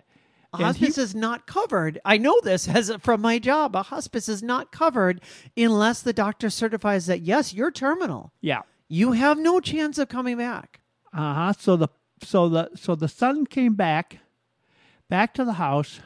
A 0.53 0.57
And 0.57 0.63
hospice 0.65 0.95
he- 0.97 1.01
is 1.01 1.15
not 1.15 1.47
covered. 1.47 1.99
I 2.03 2.17
know 2.17 2.39
this 2.43 2.67
as 2.67 2.91
from 2.99 3.21
my 3.21 3.39
job. 3.39 3.75
A 3.75 3.83
hospice 3.83 4.27
is 4.27 4.43
not 4.43 4.71
covered 4.71 5.21
unless 5.55 6.01
the 6.01 6.13
doctor 6.13 6.49
certifies 6.49 7.05
that 7.05 7.21
yes, 7.21 7.53
you're 7.53 7.71
terminal. 7.71 8.31
yeah. 8.41 8.61
You 8.91 9.11
have 9.11 9.37
no 9.37 9.59
chance 9.59 9.99
of 9.99 10.09
coming 10.09 10.37
back. 10.37 10.79
Uh 11.13 11.33
huh. 11.35 11.53
So 11.59 11.75
the 11.77 11.89
so 12.23 12.49
the 12.49 12.71
so 12.75 12.95
the 12.95 13.07
son 13.07 13.45
came 13.45 13.75
back, 13.75 14.17
back 15.09 15.31
to 15.35 15.45
the 15.45 15.53
house, 15.53 15.99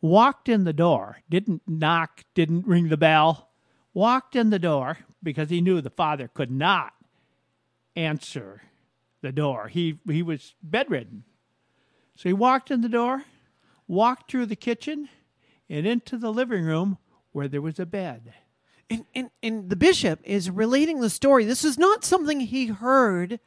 walked 0.00 0.48
in 0.48 0.62
the 0.62 0.72
door, 0.72 1.18
didn't 1.28 1.62
knock, 1.66 2.22
didn't 2.32 2.64
ring 2.64 2.90
the 2.90 2.96
bell, 2.96 3.50
walked 3.96 4.36
in 4.36 4.50
the 4.50 4.58
door 4.58 4.98
because 5.22 5.48
he 5.48 5.62
knew 5.62 5.80
the 5.80 5.88
father 5.88 6.28
could 6.28 6.50
not 6.50 6.92
answer 7.96 8.60
the 9.22 9.32
door. 9.32 9.68
He 9.68 9.98
he 10.06 10.22
was 10.22 10.54
bedridden, 10.62 11.24
so 12.14 12.28
he 12.28 12.34
walked 12.34 12.70
in 12.70 12.82
the 12.82 12.90
door, 12.90 13.24
walked 13.88 14.30
through 14.30 14.46
the 14.46 14.54
kitchen, 14.54 15.08
and 15.70 15.86
into 15.86 16.18
the 16.18 16.30
living 16.30 16.62
room 16.62 16.98
where 17.32 17.48
there 17.48 17.62
was 17.62 17.78
a 17.78 17.86
bed. 17.86 18.34
And, 18.88 19.04
and, 19.14 19.30
and 19.42 19.68
the 19.70 19.76
bishop 19.76 20.20
is 20.22 20.48
relating 20.48 21.00
the 21.00 21.10
story. 21.10 21.44
This 21.44 21.64
is 21.64 21.76
not 21.76 22.04
something 22.04 22.38
he 22.40 22.66
heard. 22.66 23.40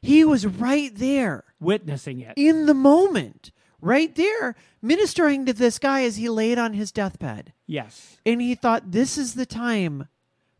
He 0.00 0.24
was 0.24 0.46
right 0.46 0.94
there 0.94 1.42
Witnessing 1.58 2.20
it. 2.20 2.34
in 2.36 2.66
the 2.66 2.74
moment, 2.74 3.50
right 3.80 4.14
there, 4.14 4.54
ministering 4.82 5.46
to 5.46 5.52
this 5.52 5.78
guy 5.78 6.02
as 6.02 6.16
he 6.16 6.28
laid 6.28 6.58
on 6.58 6.72
his 6.72 6.92
deathbed. 6.92 7.52
Yes. 7.66 8.16
And 8.24 8.40
he 8.40 8.54
thought, 8.54 8.92
this 8.92 9.18
is 9.18 9.34
the 9.34 9.46
time 9.46 10.08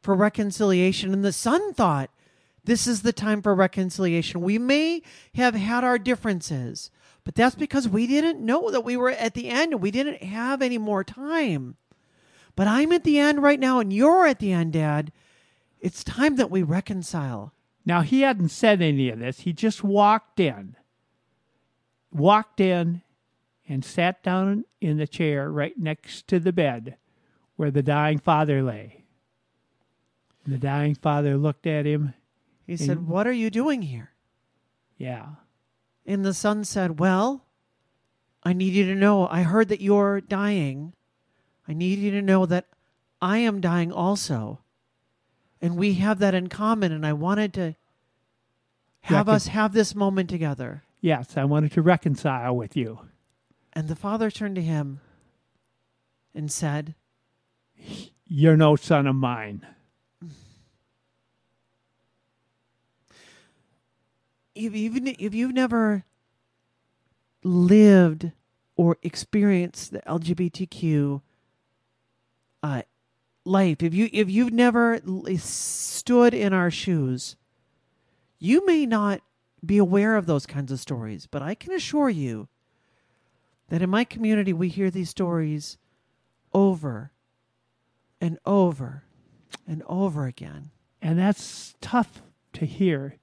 for 0.01 0.15
reconciliation. 0.15 1.13
And 1.13 1.25
the 1.25 1.33
son 1.33 1.73
thought, 1.73 2.11
this 2.65 2.87
is 2.87 3.03
the 3.03 3.13
time 3.13 3.43
for 3.43 3.55
reconciliation. 3.55 4.41
We 4.41 4.59
may 4.59 5.03
have 5.35 5.55
had 5.55 5.85
our 5.85 5.99
differences, 5.99 6.91
but 7.25 7.35
that's 7.35 7.55
because 7.55 7.89
we 7.89 8.07
didn't 8.07 8.45
know 8.45 8.71
that 8.71 8.85
we 8.85 8.97
were 8.97 9.11
at 9.11 9.35
the 9.35 9.49
end 9.49 9.73
and 9.73 9.81
we 9.81 9.91
didn't 9.91 10.23
have 10.23 10.63
any 10.63 10.79
more 10.79 11.05
time. 11.05 11.77
But 12.57 12.67
I'm 12.67 12.91
at 12.93 13.05
the 13.05 13.19
end 13.19 13.43
right 13.43 13.61
now, 13.61 13.81
and 13.81 13.93
you're 13.93 14.27
at 14.27 14.39
the 14.39 14.51
end, 14.51 14.73
Dad. 14.73 15.13
It's 15.79 16.03
time 16.03 16.37
that 16.37 16.51
we 16.51 16.63
reconcile. 16.63 17.53
Now, 17.85 18.01
he 18.01 18.23
hadn't 18.23 18.49
said 18.49 18.83
any 18.83 19.11
of 19.11 19.19
this. 19.19 19.41
He 19.41 19.53
just 19.53 19.85
walked 19.85 20.41
in, 20.41 20.75
walked 22.11 22.61
in, 22.61 23.03
and 23.69 23.85
sat 23.85 24.23
down 24.23 24.65
in 24.81 24.99
the 24.99 25.07
chair 25.07 25.51
right 25.51 25.77
next 25.79 26.29
to 26.29 26.39
the 26.39 26.53
bed 26.53 26.97
where 27.57 27.71
the 27.71 27.83
dying 27.83 28.19
father 28.19 28.63
lay. 28.63 29.05
The 30.47 30.59
dying 30.59 30.95
father 30.95 31.37
looked 31.37 31.67
at 31.67 31.87
him. 31.87 32.15
He 32.67 32.77
said, 32.77 33.07
What 33.07 33.27
are 33.27 33.33
you 33.33 33.51
doing 33.51 33.83
here? 33.83 34.11
Yeah. 34.97 35.27
And 36.05 36.25
the 36.25 36.35
son 36.35 36.65
said, 36.65 37.01
Well, 37.01 37.45
I 38.43 38.53
need 38.53 38.75
you 38.75 38.87
to 38.87 38.95
know, 38.95 39.27
I 39.27 39.43
heard 39.43 39.69
that 39.69 39.81
you're 39.81 40.21
dying. 40.21 40.93
I 41.67 41.73
need 41.73 41.99
you 41.99 42.13
to 42.13 42.23
know 42.23 42.47
that 42.47 42.67
I 43.21 43.39
am 43.39 43.61
dying 43.61 43.91
also. 43.91 44.61
And 45.61 45.77
we 45.77 45.93
mm-hmm. 45.93 46.03
have 46.03 46.21
that 46.21 46.35
in 46.35 46.49
common. 46.49 46.93
And 46.93 47.05
I 47.05 47.13
wanted 47.13 47.53
to 47.55 47.75
have 49.01 49.27
Recon- 49.27 49.35
us 49.35 49.47
have 49.49 49.73
this 49.73 49.95
moment 49.95 50.31
together. 50.31 50.85
Yes, 51.01 51.37
I 51.37 51.45
wanted 51.45 51.73
to 51.73 51.83
reconcile 51.83 52.57
with 52.57 52.77
you. 52.77 53.01
And 53.77 53.89
the 53.89 53.95
father 53.95 54.31
turned 54.31 54.55
to 54.55 54.63
him 54.63 55.01
and 56.35 56.51
said, 56.51 56.95
You're 58.27 58.57
no 58.57 58.75
son 58.75 59.07
of 59.07 59.15
mine. 59.15 59.67
if 64.55 64.75
even 64.75 65.15
if 65.19 65.35
you've 65.35 65.53
never 65.53 66.07
lived 67.45 68.33
or 68.77 68.97
experienced 69.03 69.93
the 69.93 70.01
LGBTQ 70.01 71.21
uh, 72.63 72.83
life, 73.45 73.83
if 73.83 73.93
you 73.93 74.09
if 74.11 74.31
you've 74.31 74.55
never 74.55 75.01
stood 75.37 76.33
in 76.33 76.55
our 76.55 76.71
shoes, 76.71 77.37
you 78.39 78.65
may 78.65 78.87
not 78.87 79.21
be 79.63 79.77
aware 79.77 80.17
of 80.17 80.25
those 80.25 80.47
kinds 80.47 80.73
of 80.73 80.81
stories, 80.81 81.29
but 81.31 81.43
I 81.43 81.55
can 81.55 81.73
assure 81.75 82.09
you 82.09 82.49
that 83.69 83.83
in 83.83 83.91
my 83.91 84.05
community 84.05 84.53
we 84.53 84.69
hear 84.69 84.91
these 84.91 85.11
stories 85.11 85.79
over 86.53 87.13
and 88.21 88.39
over 88.47 89.05
and 89.67 89.83
over 89.87 90.27
again. 90.27 90.71
And 91.03 91.19
that's 91.19 91.75
tough 91.81 92.23
to 92.55 92.65
hear. 92.65 93.17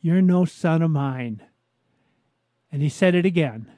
You're 0.00 0.22
no 0.22 0.44
son 0.44 0.82
of 0.82 0.90
mine. 0.90 1.42
And 2.70 2.82
he 2.82 2.88
said 2.88 3.14
it 3.14 3.26
again. 3.26 3.70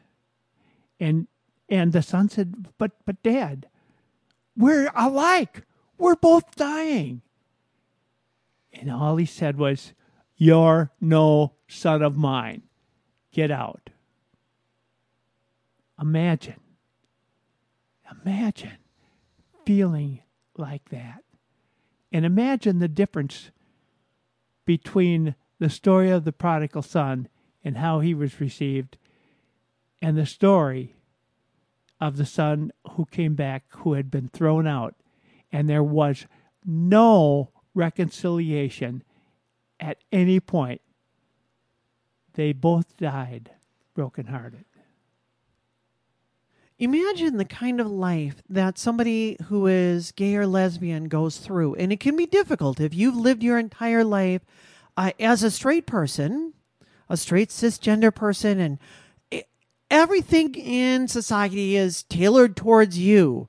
And 0.99 1.26
and 1.68 1.92
the 1.92 2.02
son 2.02 2.28
said, 2.28 2.68
But 2.78 2.92
but 3.04 3.23
dad, 3.23 3.66
we're 4.56 4.90
alike. 4.94 5.62
We're 5.99 6.16
both 6.16 6.54
dying. 6.54 7.23
And 8.73 8.90
all 8.90 9.16
he 9.16 9.26
said 9.26 9.56
was, 9.56 9.92
You're 10.37 10.92
no 11.00 11.54
son 11.68 12.02
of 12.02 12.16
mine. 12.16 12.62
Get 13.33 13.50
out. 13.50 13.90
Imagine. 16.00 16.60
Imagine 18.24 18.78
feeling 19.64 20.20
like 20.56 20.88
that. 20.90 21.22
And 22.12 22.24
imagine 22.24 22.78
the 22.78 22.88
difference 22.88 23.50
between 24.64 25.34
the 25.58 25.70
story 25.70 26.10
of 26.10 26.24
the 26.24 26.32
prodigal 26.32 26.82
son 26.82 27.28
and 27.64 27.78
how 27.78 28.00
he 28.00 28.14
was 28.14 28.40
received 28.40 28.96
and 30.02 30.16
the 30.16 30.26
story 30.26 30.96
of 32.00 32.16
the 32.16 32.26
son 32.26 32.70
who 32.92 33.06
came 33.06 33.34
back 33.34 33.64
who 33.70 33.94
had 33.94 34.10
been 34.10 34.28
thrown 34.28 34.66
out 34.66 34.94
and 35.50 35.68
there 35.68 35.82
was 35.82 36.26
no 36.64 37.50
reconciliation 37.74 39.02
at 39.80 39.98
any 40.12 40.40
point 40.40 40.80
they 42.34 42.52
both 42.52 42.96
died 42.96 43.50
brokenhearted 43.94 44.64
Imagine 46.78 47.37
the 47.37 47.45
kind 47.45 47.81
of 47.81 47.88
life 47.88 48.43
that 48.49 48.78
somebody 48.78 49.37
who 49.45 49.66
is 49.69 50.11
gay 50.12 50.35
or 50.35 50.47
lesbian 50.47 51.04
goes 51.09 51.38
through. 51.38 51.75
And 51.76 51.93
it 51.93 52.00
can 52.00 52.16
be 52.16 52.26
difficult 52.26 52.81
if 52.81 52.93
you've 52.93 53.16
lived 53.16 53.45
your 53.45 53.59
entire 53.59 54.02
life 54.02 54.43
uh, 54.97 55.12
as 55.21 55.43
a 55.43 55.50
straight 55.52 55.87
person, 55.87 56.52
a 57.09 57.16
straight 57.16 57.50
cisgender 57.50 58.12
person, 58.12 58.59
and 58.59 58.78
everything 59.90 60.54
in 60.57 61.07
society 61.07 61.76
is 61.76 62.02
tailored 62.02 62.57
towards 62.57 62.99
you. 62.99 63.49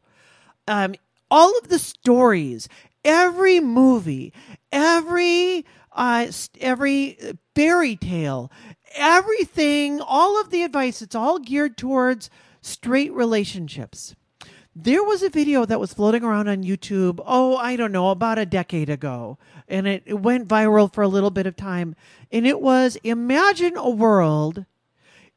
Um, 0.67 0.95
all 1.31 1.57
of 1.57 1.69
the 1.69 1.79
stories, 1.79 2.69
every 3.03 3.59
movie, 3.59 4.33
every 4.71 5.65
uh, 5.91 6.27
every 6.59 7.17
fairy 7.55 7.95
tale, 7.95 8.51
everything, 8.95 10.01
all 10.01 10.39
of 10.39 10.49
the 10.51 10.61
advice, 10.61 11.01
it's 11.01 11.15
all 11.15 11.39
geared 11.39 11.77
towards 11.77 12.29
straight 12.65 13.13
relationships. 13.13 14.15
There 14.75 15.03
was 15.03 15.23
a 15.23 15.29
video 15.29 15.65
that 15.65 15.79
was 15.79 15.93
floating 15.93 16.23
around 16.23 16.49
on 16.49 16.63
YouTube, 16.63 17.21
oh, 17.25 17.55
I 17.55 17.75
don't 17.77 17.93
know, 17.93 18.09
about 18.09 18.37
a 18.37 18.45
decade 18.45 18.89
ago. 18.89 19.37
And 19.69 19.87
it, 19.87 20.03
it 20.05 20.19
went 20.19 20.49
viral 20.49 20.91
for 20.91 21.01
a 21.01 21.07
little 21.07 21.31
bit 21.31 21.47
of 21.47 21.55
time. 21.55 21.95
And 22.31 22.45
it 22.45 22.59
was 22.59 22.97
imagine 23.03 23.77
a 23.77 23.89
world 23.89 24.65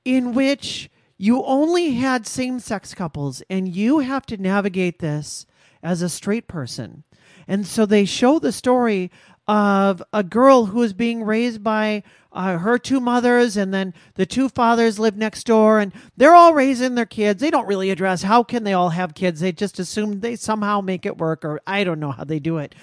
in 0.04 0.34
which 0.34 0.90
you 1.16 1.44
only 1.44 1.94
had 1.94 2.26
same 2.26 2.58
sex 2.58 2.94
couples 2.94 3.42
and 3.50 3.68
you 3.68 4.00
have 4.00 4.26
to 4.26 4.36
navigate 4.36 4.98
this 4.98 5.46
as 5.82 6.02
a 6.02 6.08
straight 6.08 6.48
person. 6.48 7.04
And 7.46 7.66
so 7.66 7.86
they 7.86 8.04
show 8.04 8.38
the 8.38 8.52
story 8.52 9.10
of 9.46 10.02
a 10.12 10.22
girl 10.22 10.66
who 10.66 10.82
is 10.82 10.92
being 10.92 11.22
raised 11.22 11.62
by 11.62 12.02
uh, 12.32 12.58
her 12.58 12.78
two 12.78 13.00
mothers, 13.00 13.56
and 13.56 13.72
then 13.72 13.94
the 14.14 14.26
two 14.26 14.48
fathers 14.48 14.98
live 14.98 15.16
next 15.16 15.46
door, 15.46 15.78
and 15.78 15.92
they're 16.16 16.34
all 16.34 16.54
raising 16.54 16.94
their 16.94 17.06
kids. 17.06 17.40
They 17.40 17.50
don't 17.50 17.66
really 17.66 17.90
address 17.90 18.22
how 18.22 18.42
can 18.42 18.64
they 18.64 18.74
all 18.74 18.90
have 18.90 19.14
kids. 19.14 19.40
They 19.40 19.52
just 19.52 19.78
assume 19.78 20.20
they 20.20 20.36
somehow 20.36 20.80
make 20.80 21.06
it 21.06 21.18
work, 21.18 21.44
or 21.44 21.60
I 21.66 21.84
don't 21.84 22.00
know 22.00 22.12
how 22.12 22.24
they 22.24 22.38
do 22.38 22.58
it. 22.58 22.74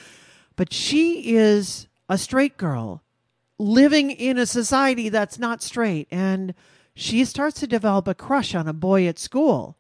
But 0.56 0.74
she 0.74 1.36
is 1.36 1.88
a 2.10 2.18
straight 2.18 2.58
girl 2.58 3.04
living 3.58 4.12
in 4.12 4.38
a 4.38 4.46
society 4.46 5.10
that's 5.10 5.40
not 5.40 5.62
straight, 5.62 6.08
and 6.10 6.54
she 6.96 7.26
starts 7.26 7.60
to 7.60 7.68
develop 7.68 8.08
a 8.08 8.16
crush 8.16 8.56
on 8.56 8.68
a 8.68 8.74
boy 8.74 9.08
at 9.08 9.20
school 9.20 9.78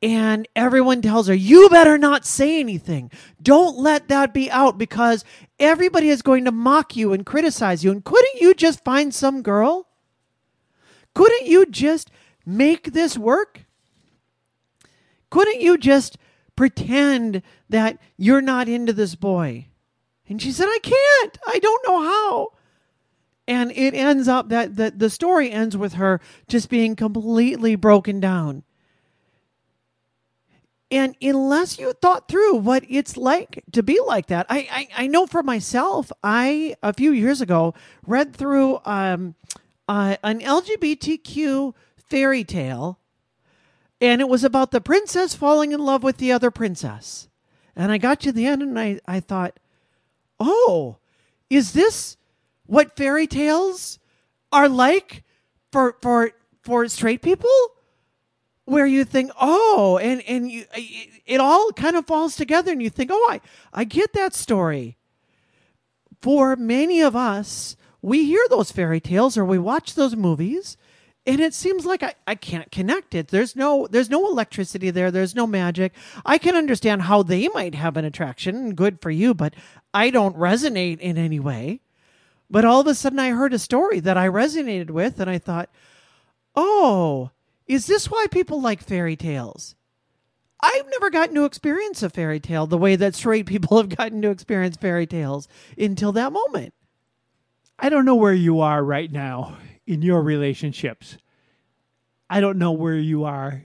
and 0.00 0.46
everyone 0.54 1.02
tells 1.02 1.26
her, 1.26 1.34
You 1.34 1.68
better 1.68 1.98
not 1.98 2.24
say 2.24 2.60
anything. 2.60 3.10
Don't 3.42 3.76
let 3.76 4.08
that 4.08 4.32
be 4.32 4.50
out 4.50 4.78
because 4.78 5.24
everybody 5.58 6.08
is 6.08 6.22
going 6.22 6.44
to 6.44 6.52
mock 6.52 6.96
you 6.96 7.12
and 7.12 7.26
criticize 7.26 7.82
you. 7.82 7.90
And 7.90 8.04
couldn't 8.04 8.40
you 8.40 8.54
just 8.54 8.84
find 8.84 9.12
some 9.12 9.42
girl? 9.42 9.88
Couldn't 11.14 11.46
you 11.46 11.66
just 11.66 12.10
make 12.46 12.92
this 12.92 13.18
work? 13.18 13.64
Couldn't 15.30 15.60
you 15.60 15.76
just 15.76 16.16
pretend 16.54 17.42
that 17.68 17.98
you're 18.16 18.40
not 18.40 18.68
into 18.68 18.92
this 18.92 19.14
boy? 19.14 19.66
And 20.28 20.40
she 20.40 20.52
said, 20.52 20.66
I 20.68 20.78
can't. 20.82 21.38
I 21.46 21.58
don't 21.58 21.86
know 21.86 22.02
how. 22.02 22.48
And 23.48 23.72
it 23.72 23.94
ends 23.94 24.28
up 24.28 24.50
that 24.50 24.76
the, 24.76 24.92
the 24.94 25.10
story 25.10 25.50
ends 25.50 25.76
with 25.76 25.94
her 25.94 26.20
just 26.48 26.68
being 26.68 26.94
completely 26.94 27.76
broken 27.76 28.20
down. 28.20 28.62
And 30.90 31.16
unless 31.20 31.78
you 31.78 31.92
thought 31.92 32.28
through 32.28 32.56
what 32.56 32.82
it's 32.88 33.16
like 33.16 33.62
to 33.72 33.82
be 33.82 34.00
like 34.06 34.26
that, 34.28 34.46
I, 34.48 34.68
I, 34.70 35.04
I 35.04 35.06
know 35.06 35.26
for 35.26 35.42
myself, 35.42 36.10
I, 36.22 36.76
a 36.82 36.94
few 36.94 37.12
years 37.12 37.42
ago, 37.42 37.74
read 38.06 38.34
through 38.34 38.80
um, 38.86 39.34
uh, 39.86 40.16
an 40.22 40.40
LGBTQ 40.40 41.74
fairy 41.96 42.42
tale, 42.42 42.98
and 44.00 44.22
it 44.22 44.28
was 44.28 44.44
about 44.44 44.70
the 44.70 44.80
princess 44.80 45.34
falling 45.34 45.72
in 45.72 45.80
love 45.80 46.02
with 46.02 46.16
the 46.16 46.32
other 46.32 46.50
princess. 46.50 47.28
And 47.76 47.92
I 47.92 47.98
got 47.98 48.20
to 48.20 48.32
the 48.32 48.46
end 48.46 48.62
and 48.62 48.78
I, 48.78 49.00
I 49.06 49.20
thought, 49.20 49.58
oh, 50.40 50.96
is 51.50 51.72
this 51.72 52.16
what 52.66 52.96
fairy 52.96 53.26
tales 53.26 53.98
are 54.52 54.68
like 54.68 55.22
for, 55.70 55.96
for, 56.00 56.32
for 56.62 56.88
straight 56.88 57.22
people? 57.22 57.50
Where 58.68 58.86
you 58.86 59.04
think, 59.04 59.30
oh, 59.40 59.98
and 60.02 60.22
and 60.28 60.50
you, 60.50 60.64
it, 61.26 61.40
all 61.40 61.72
kind 61.72 61.96
of 61.96 62.06
falls 62.06 62.36
together, 62.36 62.70
and 62.70 62.82
you 62.82 62.90
think, 62.90 63.10
oh, 63.12 63.28
I 63.30 63.40
I 63.72 63.84
get 63.84 64.12
that 64.12 64.34
story. 64.34 64.96
For 66.20 66.56
many 66.56 67.00
of 67.00 67.16
us, 67.16 67.76
we 68.02 68.26
hear 68.26 68.44
those 68.50 68.72
fairy 68.72 69.00
tales 69.00 69.38
or 69.38 69.44
we 69.44 69.58
watch 69.58 69.94
those 69.94 70.16
movies, 70.16 70.76
and 71.26 71.40
it 71.40 71.54
seems 71.54 71.86
like 71.86 72.02
I, 72.02 72.14
I 72.26 72.34
can't 72.34 72.70
connect 72.70 73.14
it. 73.14 73.28
There's 73.28 73.56
no 73.56 73.86
there's 73.90 74.10
no 74.10 74.26
electricity 74.26 74.90
there. 74.90 75.10
There's 75.10 75.34
no 75.34 75.46
magic. 75.46 75.94
I 76.26 76.36
can 76.36 76.54
understand 76.54 77.02
how 77.02 77.22
they 77.22 77.48
might 77.48 77.74
have 77.74 77.96
an 77.96 78.04
attraction, 78.04 78.74
good 78.74 79.00
for 79.00 79.10
you, 79.10 79.32
but 79.32 79.54
I 79.94 80.10
don't 80.10 80.36
resonate 80.36 81.00
in 81.00 81.16
any 81.16 81.40
way. 81.40 81.80
But 82.50 82.64
all 82.64 82.80
of 82.80 82.86
a 82.86 82.94
sudden, 82.94 83.18
I 83.18 83.30
heard 83.30 83.54
a 83.54 83.58
story 83.58 84.00
that 84.00 84.16
I 84.18 84.28
resonated 84.28 84.90
with, 84.90 85.20
and 85.20 85.28
I 85.28 85.38
thought, 85.38 85.68
oh, 86.54 87.30
is 87.68 87.86
this 87.86 88.10
why 88.10 88.26
people 88.30 88.60
like 88.60 88.82
fairy 88.82 89.14
tales? 89.14 89.76
I've 90.60 90.86
never 90.90 91.10
gotten 91.10 91.34
to 91.36 91.44
experience 91.44 92.02
a 92.02 92.10
fairy 92.10 92.40
tale 92.40 92.66
the 92.66 92.78
way 92.78 92.96
that 92.96 93.14
straight 93.14 93.46
people 93.46 93.76
have 93.80 93.94
gotten 93.94 94.22
to 94.22 94.30
experience 94.30 94.76
fairy 94.76 95.06
tales 95.06 95.46
until 95.76 96.10
that 96.12 96.32
moment. 96.32 96.74
I 97.78 97.90
don't 97.90 98.06
know 98.06 98.16
where 98.16 98.34
you 98.34 98.60
are 98.60 98.82
right 98.82 99.12
now 99.12 99.58
in 99.86 100.02
your 100.02 100.22
relationships. 100.22 101.18
I 102.28 102.40
don't 102.40 102.58
know 102.58 102.72
where 102.72 102.96
you 102.96 103.24
are 103.24 103.62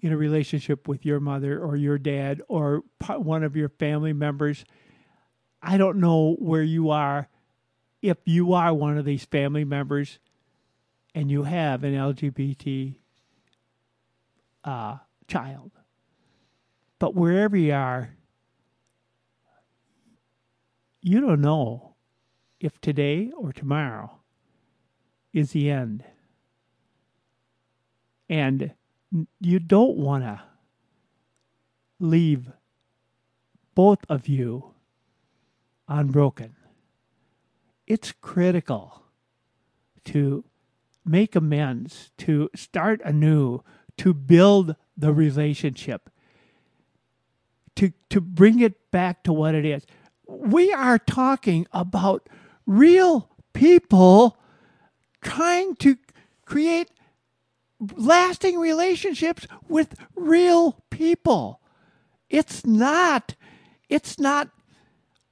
in 0.00 0.12
a 0.12 0.16
relationship 0.16 0.86
with 0.86 1.06
your 1.06 1.20
mother 1.20 1.58
or 1.58 1.76
your 1.76 1.96
dad 1.96 2.42
or 2.48 2.82
one 3.08 3.42
of 3.44 3.56
your 3.56 3.68
family 3.68 4.12
members. 4.12 4.64
I 5.62 5.78
don't 5.78 5.98
know 5.98 6.34
where 6.38 6.62
you 6.62 6.90
are 6.90 7.28
if 8.02 8.18
you 8.24 8.52
are 8.52 8.74
one 8.74 8.98
of 8.98 9.04
these 9.04 9.24
family 9.24 9.64
members 9.64 10.18
and 11.14 11.30
you 11.30 11.44
have 11.44 11.84
an 11.84 11.94
LGBT 11.94 12.96
uh, 14.64 14.98
child. 15.26 15.72
But 16.98 17.14
wherever 17.14 17.56
you 17.56 17.72
are, 17.72 18.16
you 21.00 21.20
don't 21.20 21.40
know 21.40 21.94
if 22.60 22.80
today 22.80 23.32
or 23.36 23.52
tomorrow 23.52 24.20
is 25.32 25.50
the 25.50 25.70
end. 25.70 26.04
And 28.28 28.72
you 29.40 29.58
don't 29.58 29.96
want 29.96 30.24
to 30.24 30.42
leave 31.98 32.52
both 33.74 33.98
of 34.08 34.28
you 34.28 34.74
unbroken. 35.88 36.54
It's 37.86 38.12
critical 38.12 39.02
to 40.04 40.44
make 41.04 41.34
amends, 41.34 42.10
to 42.18 42.48
start 42.54 43.00
anew, 43.04 43.62
to 44.02 44.12
build 44.12 44.74
the 44.96 45.12
relationship, 45.12 46.10
to 47.76 47.92
to 48.10 48.20
bring 48.20 48.58
it 48.58 48.90
back 48.90 49.22
to 49.22 49.32
what 49.32 49.54
it 49.54 49.64
is. 49.64 49.86
We 50.26 50.72
are 50.72 50.98
talking 50.98 51.68
about 51.72 52.28
real 52.66 53.30
people 53.52 54.40
trying 55.22 55.76
to 55.76 55.98
create 56.44 56.90
lasting 57.94 58.58
relationships 58.58 59.46
with 59.68 59.94
real 60.16 60.82
people. 60.90 61.60
It's 62.28 62.66
not 62.66 63.36
it's 63.88 64.18
not 64.18 64.48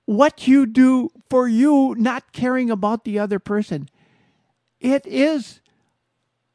what 0.05 0.47
you 0.47 0.65
do 0.65 1.11
for 1.29 1.49
you 1.49 1.97
not 1.99 2.33
caring 2.33 2.71
about 2.71 3.03
the 3.03 3.19
other 3.19 3.41
person. 3.41 3.89
It 4.79 5.05
is 5.09 5.61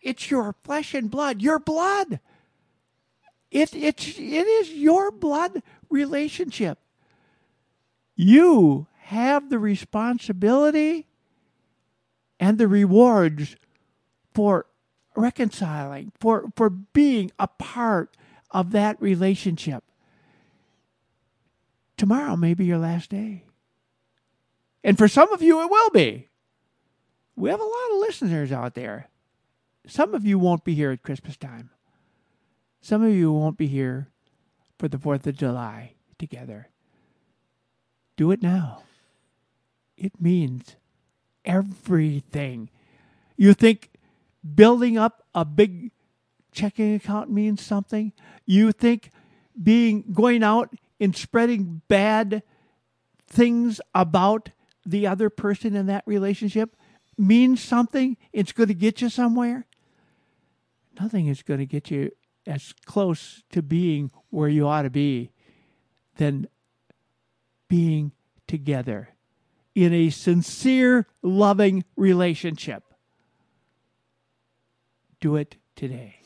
it's 0.06 0.30
your 0.30 0.54
flesh 0.64 0.94
and 0.94 1.10
blood, 1.10 1.42
your 1.42 1.58
blood. 1.58 2.20
It, 3.50 3.74
it, 3.74 4.20
it 4.20 4.48
is 4.48 4.72
your 4.72 5.10
blood 5.10 5.64
relationship. 5.90 6.78
You 8.16 8.86
have 8.98 9.50
the 9.50 9.58
responsibility 9.58 11.08
and 12.40 12.60
the 12.60 12.68
rewards 12.68 13.56
for 14.32 14.68
reconciling, 15.16 16.12
for, 16.20 16.52
for 16.56 16.70
being 16.70 17.32
a 17.40 17.48
part 17.48 18.16
of 18.52 18.72
that 18.72 19.02
relationship. 19.02 19.84
Tomorrow 21.98 22.36
may 22.36 22.54
be 22.54 22.66
your 22.66 22.78
last 22.78 23.10
day. 23.10 23.44
And 24.84 25.00
for 25.00 25.08
some 25.08 25.34
of 25.34 25.42
you, 25.42 25.64
it 25.64 25.72
will 25.72 25.90
be. 25.90 26.30
We 27.36 27.50
have 27.50 27.60
a 27.60 27.64
lot 27.64 27.92
of 27.94 28.00
listeners 28.02 28.52
out 28.52 28.76
there. 28.76 29.10
Some 29.88 30.14
of 30.14 30.26
you 30.26 30.40
won't 30.40 30.64
be 30.64 30.74
here 30.74 30.92
at 30.92 31.04
Christmas 31.04 31.38
time. 31.38 31.70
Some 32.82 33.04
of 33.04 33.14
you 33.14 33.32
won't 33.32 33.58
be 33.58 33.68
here 33.68 34.10
for 34.78 34.88
the 34.88 34.98
4th 34.98 35.26
of 35.28 35.38
July 35.38 35.94
together. 36.18 36.70
Do 38.18 38.32
it 38.32 38.42
now. 38.42 38.84
It 39.98 40.22
means 40.22 40.76
everything. 41.44 42.70
You 43.38 43.54
think 43.54 43.92
building 44.54 44.98
up 44.98 45.24
a 45.34 45.46
big 45.46 45.92
checking 46.52 46.96
account 46.96 47.30
means 47.30 47.62
something? 47.62 48.14
You 48.46 48.72
think 48.72 49.12
being 49.62 50.06
going 50.14 50.44
out 50.44 50.74
and 51.00 51.16
spreading 51.16 51.82
bad 51.88 52.44
things 53.28 53.82
about 53.94 54.50
the 54.86 55.08
other 55.08 55.30
person 55.30 55.76
in 55.76 55.88
that 55.88 56.04
relationship 56.06 56.76
means 57.18 57.62
something? 57.62 58.18
It's 58.32 58.52
going 58.52 58.70
to 58.70 58.74
get 58.74 59.02
you 59.02 59.10
somewhere? 59.10 59.66
Nothing 61.00 61.28
is 61.28 61.44
going 61.44 61.60
to 61.60 61.66
get 61.66 61.92
you 61.92 62.12
as 62.48 62.74
close 62.86 63.44
to 63.52 63.62
being 63.62 64.12
where 64.30 64.50
you 64.50 64.68
ought 64.68 64.84
to 64.84 64.90
be 64.90 65.32
than 66.18 66.48
being 67.68 68.12
together 68.48 69.10
in 69.74 69.94
a 69.94 70.10
sincere, 70.10 71.08
loving 71.22 71.84
relationship. 71.98 72.84
Do 75.20 75.36
it 75.36 75.58
today. 75.76 76.22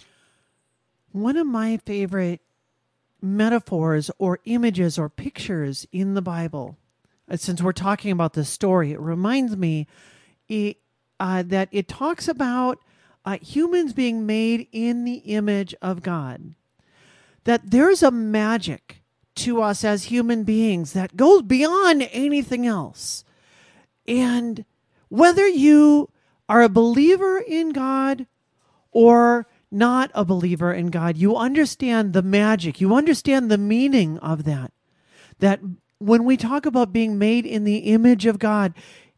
One 1.12 1.38
of 1.38 1.48
my 1.48 1.78
favorite 1.78 2.42
metaphors 3.22 4.12
or 4.20 4.40
images 4.46 5.00
or 5.00 5.10
pictures 5.10 5.88
in 5.92 6.14
the 6.14 6.22
Bible, 6.22 6.78
uh, 7.30 7.38
since 7.38 7.62
we're 7.62 7.72
talking 7.72 8.12
about 8.12 8.34
this 8.34 8.50
story, 8.50 8.92
it 8.92 9.00
reminds 9.00 9.58
me 9.58 9.88
it, 10.48 10.78
uh, 11.20 11.44
that 11.48 11.70
it 11.72 11.88
talks 11.88 12.28
about 12.28 12.80
uh, 13.30 13.38
humans 13.44 13.94
being 13.94 14.26
made 14.26 14.68
in 14.72 15.06
the 15.06 15.18
image 15.18 15.76
of 15.84 16.02
God. 16.02 16.56
That 17.44 17.70
there's 17.70 18.02
a 18.02 18.10
magic 18.10 19.04
to 19.36 19.62
us 19.62 19.84
as 19.84 20.06
human 20.06 20.44
beings 20.44 20.94
that 20.94 21.16
goes 21.16 21.44
beyond 21.44 22.10
anything 22.12 22.66
else. 22.66 23.24
And 24.08 24.66
whether 25.10 25.48
you 25.48 26.10
are 26.48 26.64
a 26.64 26.70
believer 26.70 27.38
in 27.38 27.70
God 27.70 28.26
or 28.92 29.46
not 29.70 30.10
a 30.16 30.26
believer 30.26 30.74
in 30.74 30.88
God, 30.88 31.16
you 31.16 31.36
understand 31.36 32.14
the 32.14 32.24
magic, 32.24 32.82
you 32.82 32.96
understand 32.96 33.52
the 33.52 33.60
meaning 33.60 34.18
of 34.18 34.44
that. 34.46 34.74
That 35.38 35.60
when 36.00 36.24
we 36.24 36.36
talk 36.36 36.66
about 36.66 36.92
being 36.92 37.20
made 37.20 37.46
in 37.46 37.64
the 37.64 37.78
image 37.78 38.26
of 38.26 38.40
God, 38.40 38.74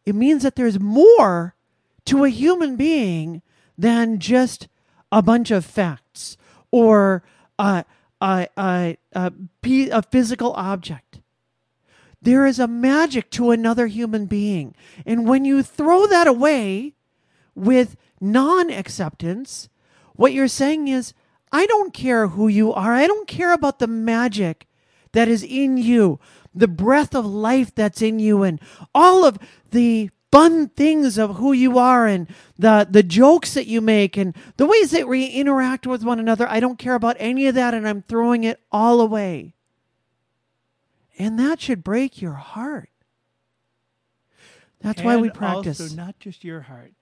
it 0.06 0.16
means 0.16 0.44
that 0.44 0.58
there's 0.58 0.82
more 0.82 1.56
to 2.06 2.26
a 2.26 2.30
human 2.30 2.76
being 2.76 3.42
than 3.82 4.20
just 4.20 4.68
a 5.12 5.22
bunch 5.22 5.50
of 5.50 5.66
facts 5.66 6.38
or 6.70 7.24
a, 7.58 7.84
a, 8.22 8.48
a, 8.56 8.98
a, 9.14 10.02
physical 10.04 10.54
object. 10.54 11.20
There 12.22 12.46
is 12.46 12.60
a 12.60 12.68
magic 12.68 13.32
to 13.32 13.50
another 13.50 13.88
human 13.88 14.28
being. 14.28 14.76
And 15.06 15.28
when 15.28 15.46
you 15.46 15.64
throw 15.64 16.06
that 16.06 16.28
away 16.28 16.94
with 17.56 17.98
non 18.22 18.70
acceptance, 18.70 19.68
what 20.16 20.32
you're 20.32 20.48
saying 20.48 20.88
is, 20.88 21.14
I 21.52 21.66
don't 21.66 21.94
care 21.94 22.28
who 22.28 22.48
you 22.48 22.72
are. 22.72 22.94
I 22.94 23.08
don't 23.08 23.28
care 23.28 23.52
about 23.52 23.80
the 23.80 23.88
magic 23.88 24.68
that 25.14 25.28
is 25.28 25.44
in 25.44 25.78
you, 25.78 26.20
the 26.54 26.68
breath 26.68 27.16
of 27.16 27.26
life 27.26 27.74
that's 27.74 28.02
in 28.02 28.20
you, 28.20 28.44
and 28.44 28.62
all 28.94 29.26
of 29.26 29.40
the 29.72 30.12
fun 30.32 30.70
things 30.70 31.18
of 31.18 31.36
who 31.36 31.52
you 31.52 31.78
are 31.78 32.08
and 32.08 32.28
the 32.58 32.88
the 32.90 33.04
jokes 33.04 33.54
that 33.54 33.68
you 33.68 33.82
make 33.82 34.18
and 34.18 34.36
the 34.58 34.66
ways 34.66 34.92
that 34.92 35.08
we 35.08 35.26
interact 35.26 35.86
with 35.86 36.04
one 36.04 36.20
another. 36.20 36.48
I 36.48 36.60
don't 36.60 36.80
care 36.80 36.96
about 36.96 37.18
any 37.20 37.48
of 37.48 37.56
that 37.56 37.74
and 37.74 37.88
I'm 37.88 38.02
throwing 38.04 38.44
it 38.44 38.60
all 38.72 39.02
away. 39.02 39.56
And 41.20 41.38
that 41.40 41.62
should 41.62 41.84
break 41.84 42.22
your 42.22 42.34
heart. 42.34 42.90
That's 44.82 45.00
and 45.00 45.06
why 45.06 45.18
we 45.18 45.30
practice. 45.30 45.80
Also, 45.80 45.96
not 45.96 46.20
just 46.20 46.44
your 46.44 46.62
heart, 46.62 46.94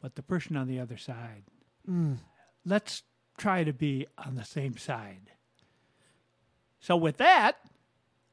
but 0.00 0.16
the 0.16 0.22
person 0.22 0.56
on 0.56 0.66
the 0.66 0.80
other 0.80 0.96
side. 0.96 1.44
Mm. 1.88 2.18
Let's 2.64 3.02
try 3.38 3.64
to 3.64 3.72
be 3.72 4.06
on 4.18 4.34
the 4.34 4.44
same 4.44 4.76
side. 4.76 5.30
So, 6.80 6.96
with 6.96 7.18
that, 7.18 7.58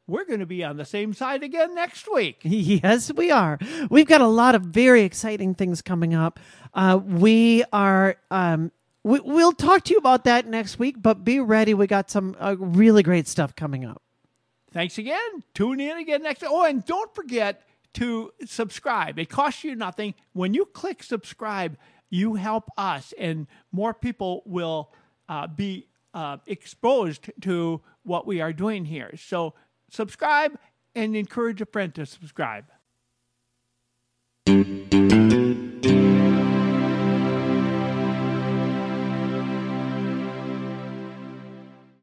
we're 0.10 0.26
going 0.26 0.40
to 0.40 0.46
be 0.46 0.64
on 0.64 0.78
the 0.78 0.86
same 0.86 1.14
side 1.14 1.44
again 1.44 1.76
next 1.76 2.12
week. 2.12 2.42
Yes, 2.70 3.12
we 3.14 3.32
are. 3.32 3.58
We've 3.90 4.06
got 4.06 4.22
a 4.22 4.28
lot 4.28 4.54
of 4.54 4.64
very 4.64 5.04
exciting 5.04 5.56
things 5.56 5.82
coming 5.82 6.14
up. 6.14 6.40
Uh, 6.74 7.00
we 7.04 7.64
are. 7.72 8.18
Um, 8.30 8.72
we, 9.04 9.20
will 9.22 9.54
talk 9.54 9.86
to 9.86 9.94
you 9.94 9.98
about 9.98 10.26
that 10.26 10.46
next 10.46 10.78
week, 10.78 11.02
but 11.02 11.24
be 11.24 11.40
ready. 11.40 11.74
We 11.74 11.88
got 11.88 12.12
some 12.12 12.36
uh, 12.40 12.56
really 12.60 13.02
great 13.02 13.28
stuff 13.28 13.56
coming 13.56 13.86
up. 13.86 14.02
Thanks 14.72 14.98
again. 14.98 15.44
Tune 15.54 15.80
in 15.80 15.98
again 15.98 16.22
next. 16.22 16.44
Oh, 16.46 16.64
and 16.64 16.86
don't 16.86 17.14
forget 17.16 17.62
to 17.94 18.32
subscribe. 18.46 19.18
It 19.18 19.30
costs 19.30 19.64
you 19.64 19.76
nothing. 19.76 20.14
When 20.34 20.54
you 20.54 20.66
click 20.66 21.02
subscribe, 21.02 21.78
you 22.10 22.36
help 22.36 22.70
us, 22.78 23.14
and 23.18 23.48
more 23.72 23.94
people 23.94 24.44
will 24.46 24.92
uh, 25.28 25.48
be 25.48 25.88
uh, 26.14 26.38
exposed 26.46 27.32
to 27.42 27.82
what 28.04 28.28
we 28.28 28.42
are 28.42 28.54
doing 28.54 28.86
here. 28.86 29.12
So 29.18 29.54
subscribe 29.92 30.58
and 30.96 31.16
encourage 31.16 31.62
a 31.62 31.66
friend 31.66 31.94
to 31.96 32.06
subscribe. 32.06 32.66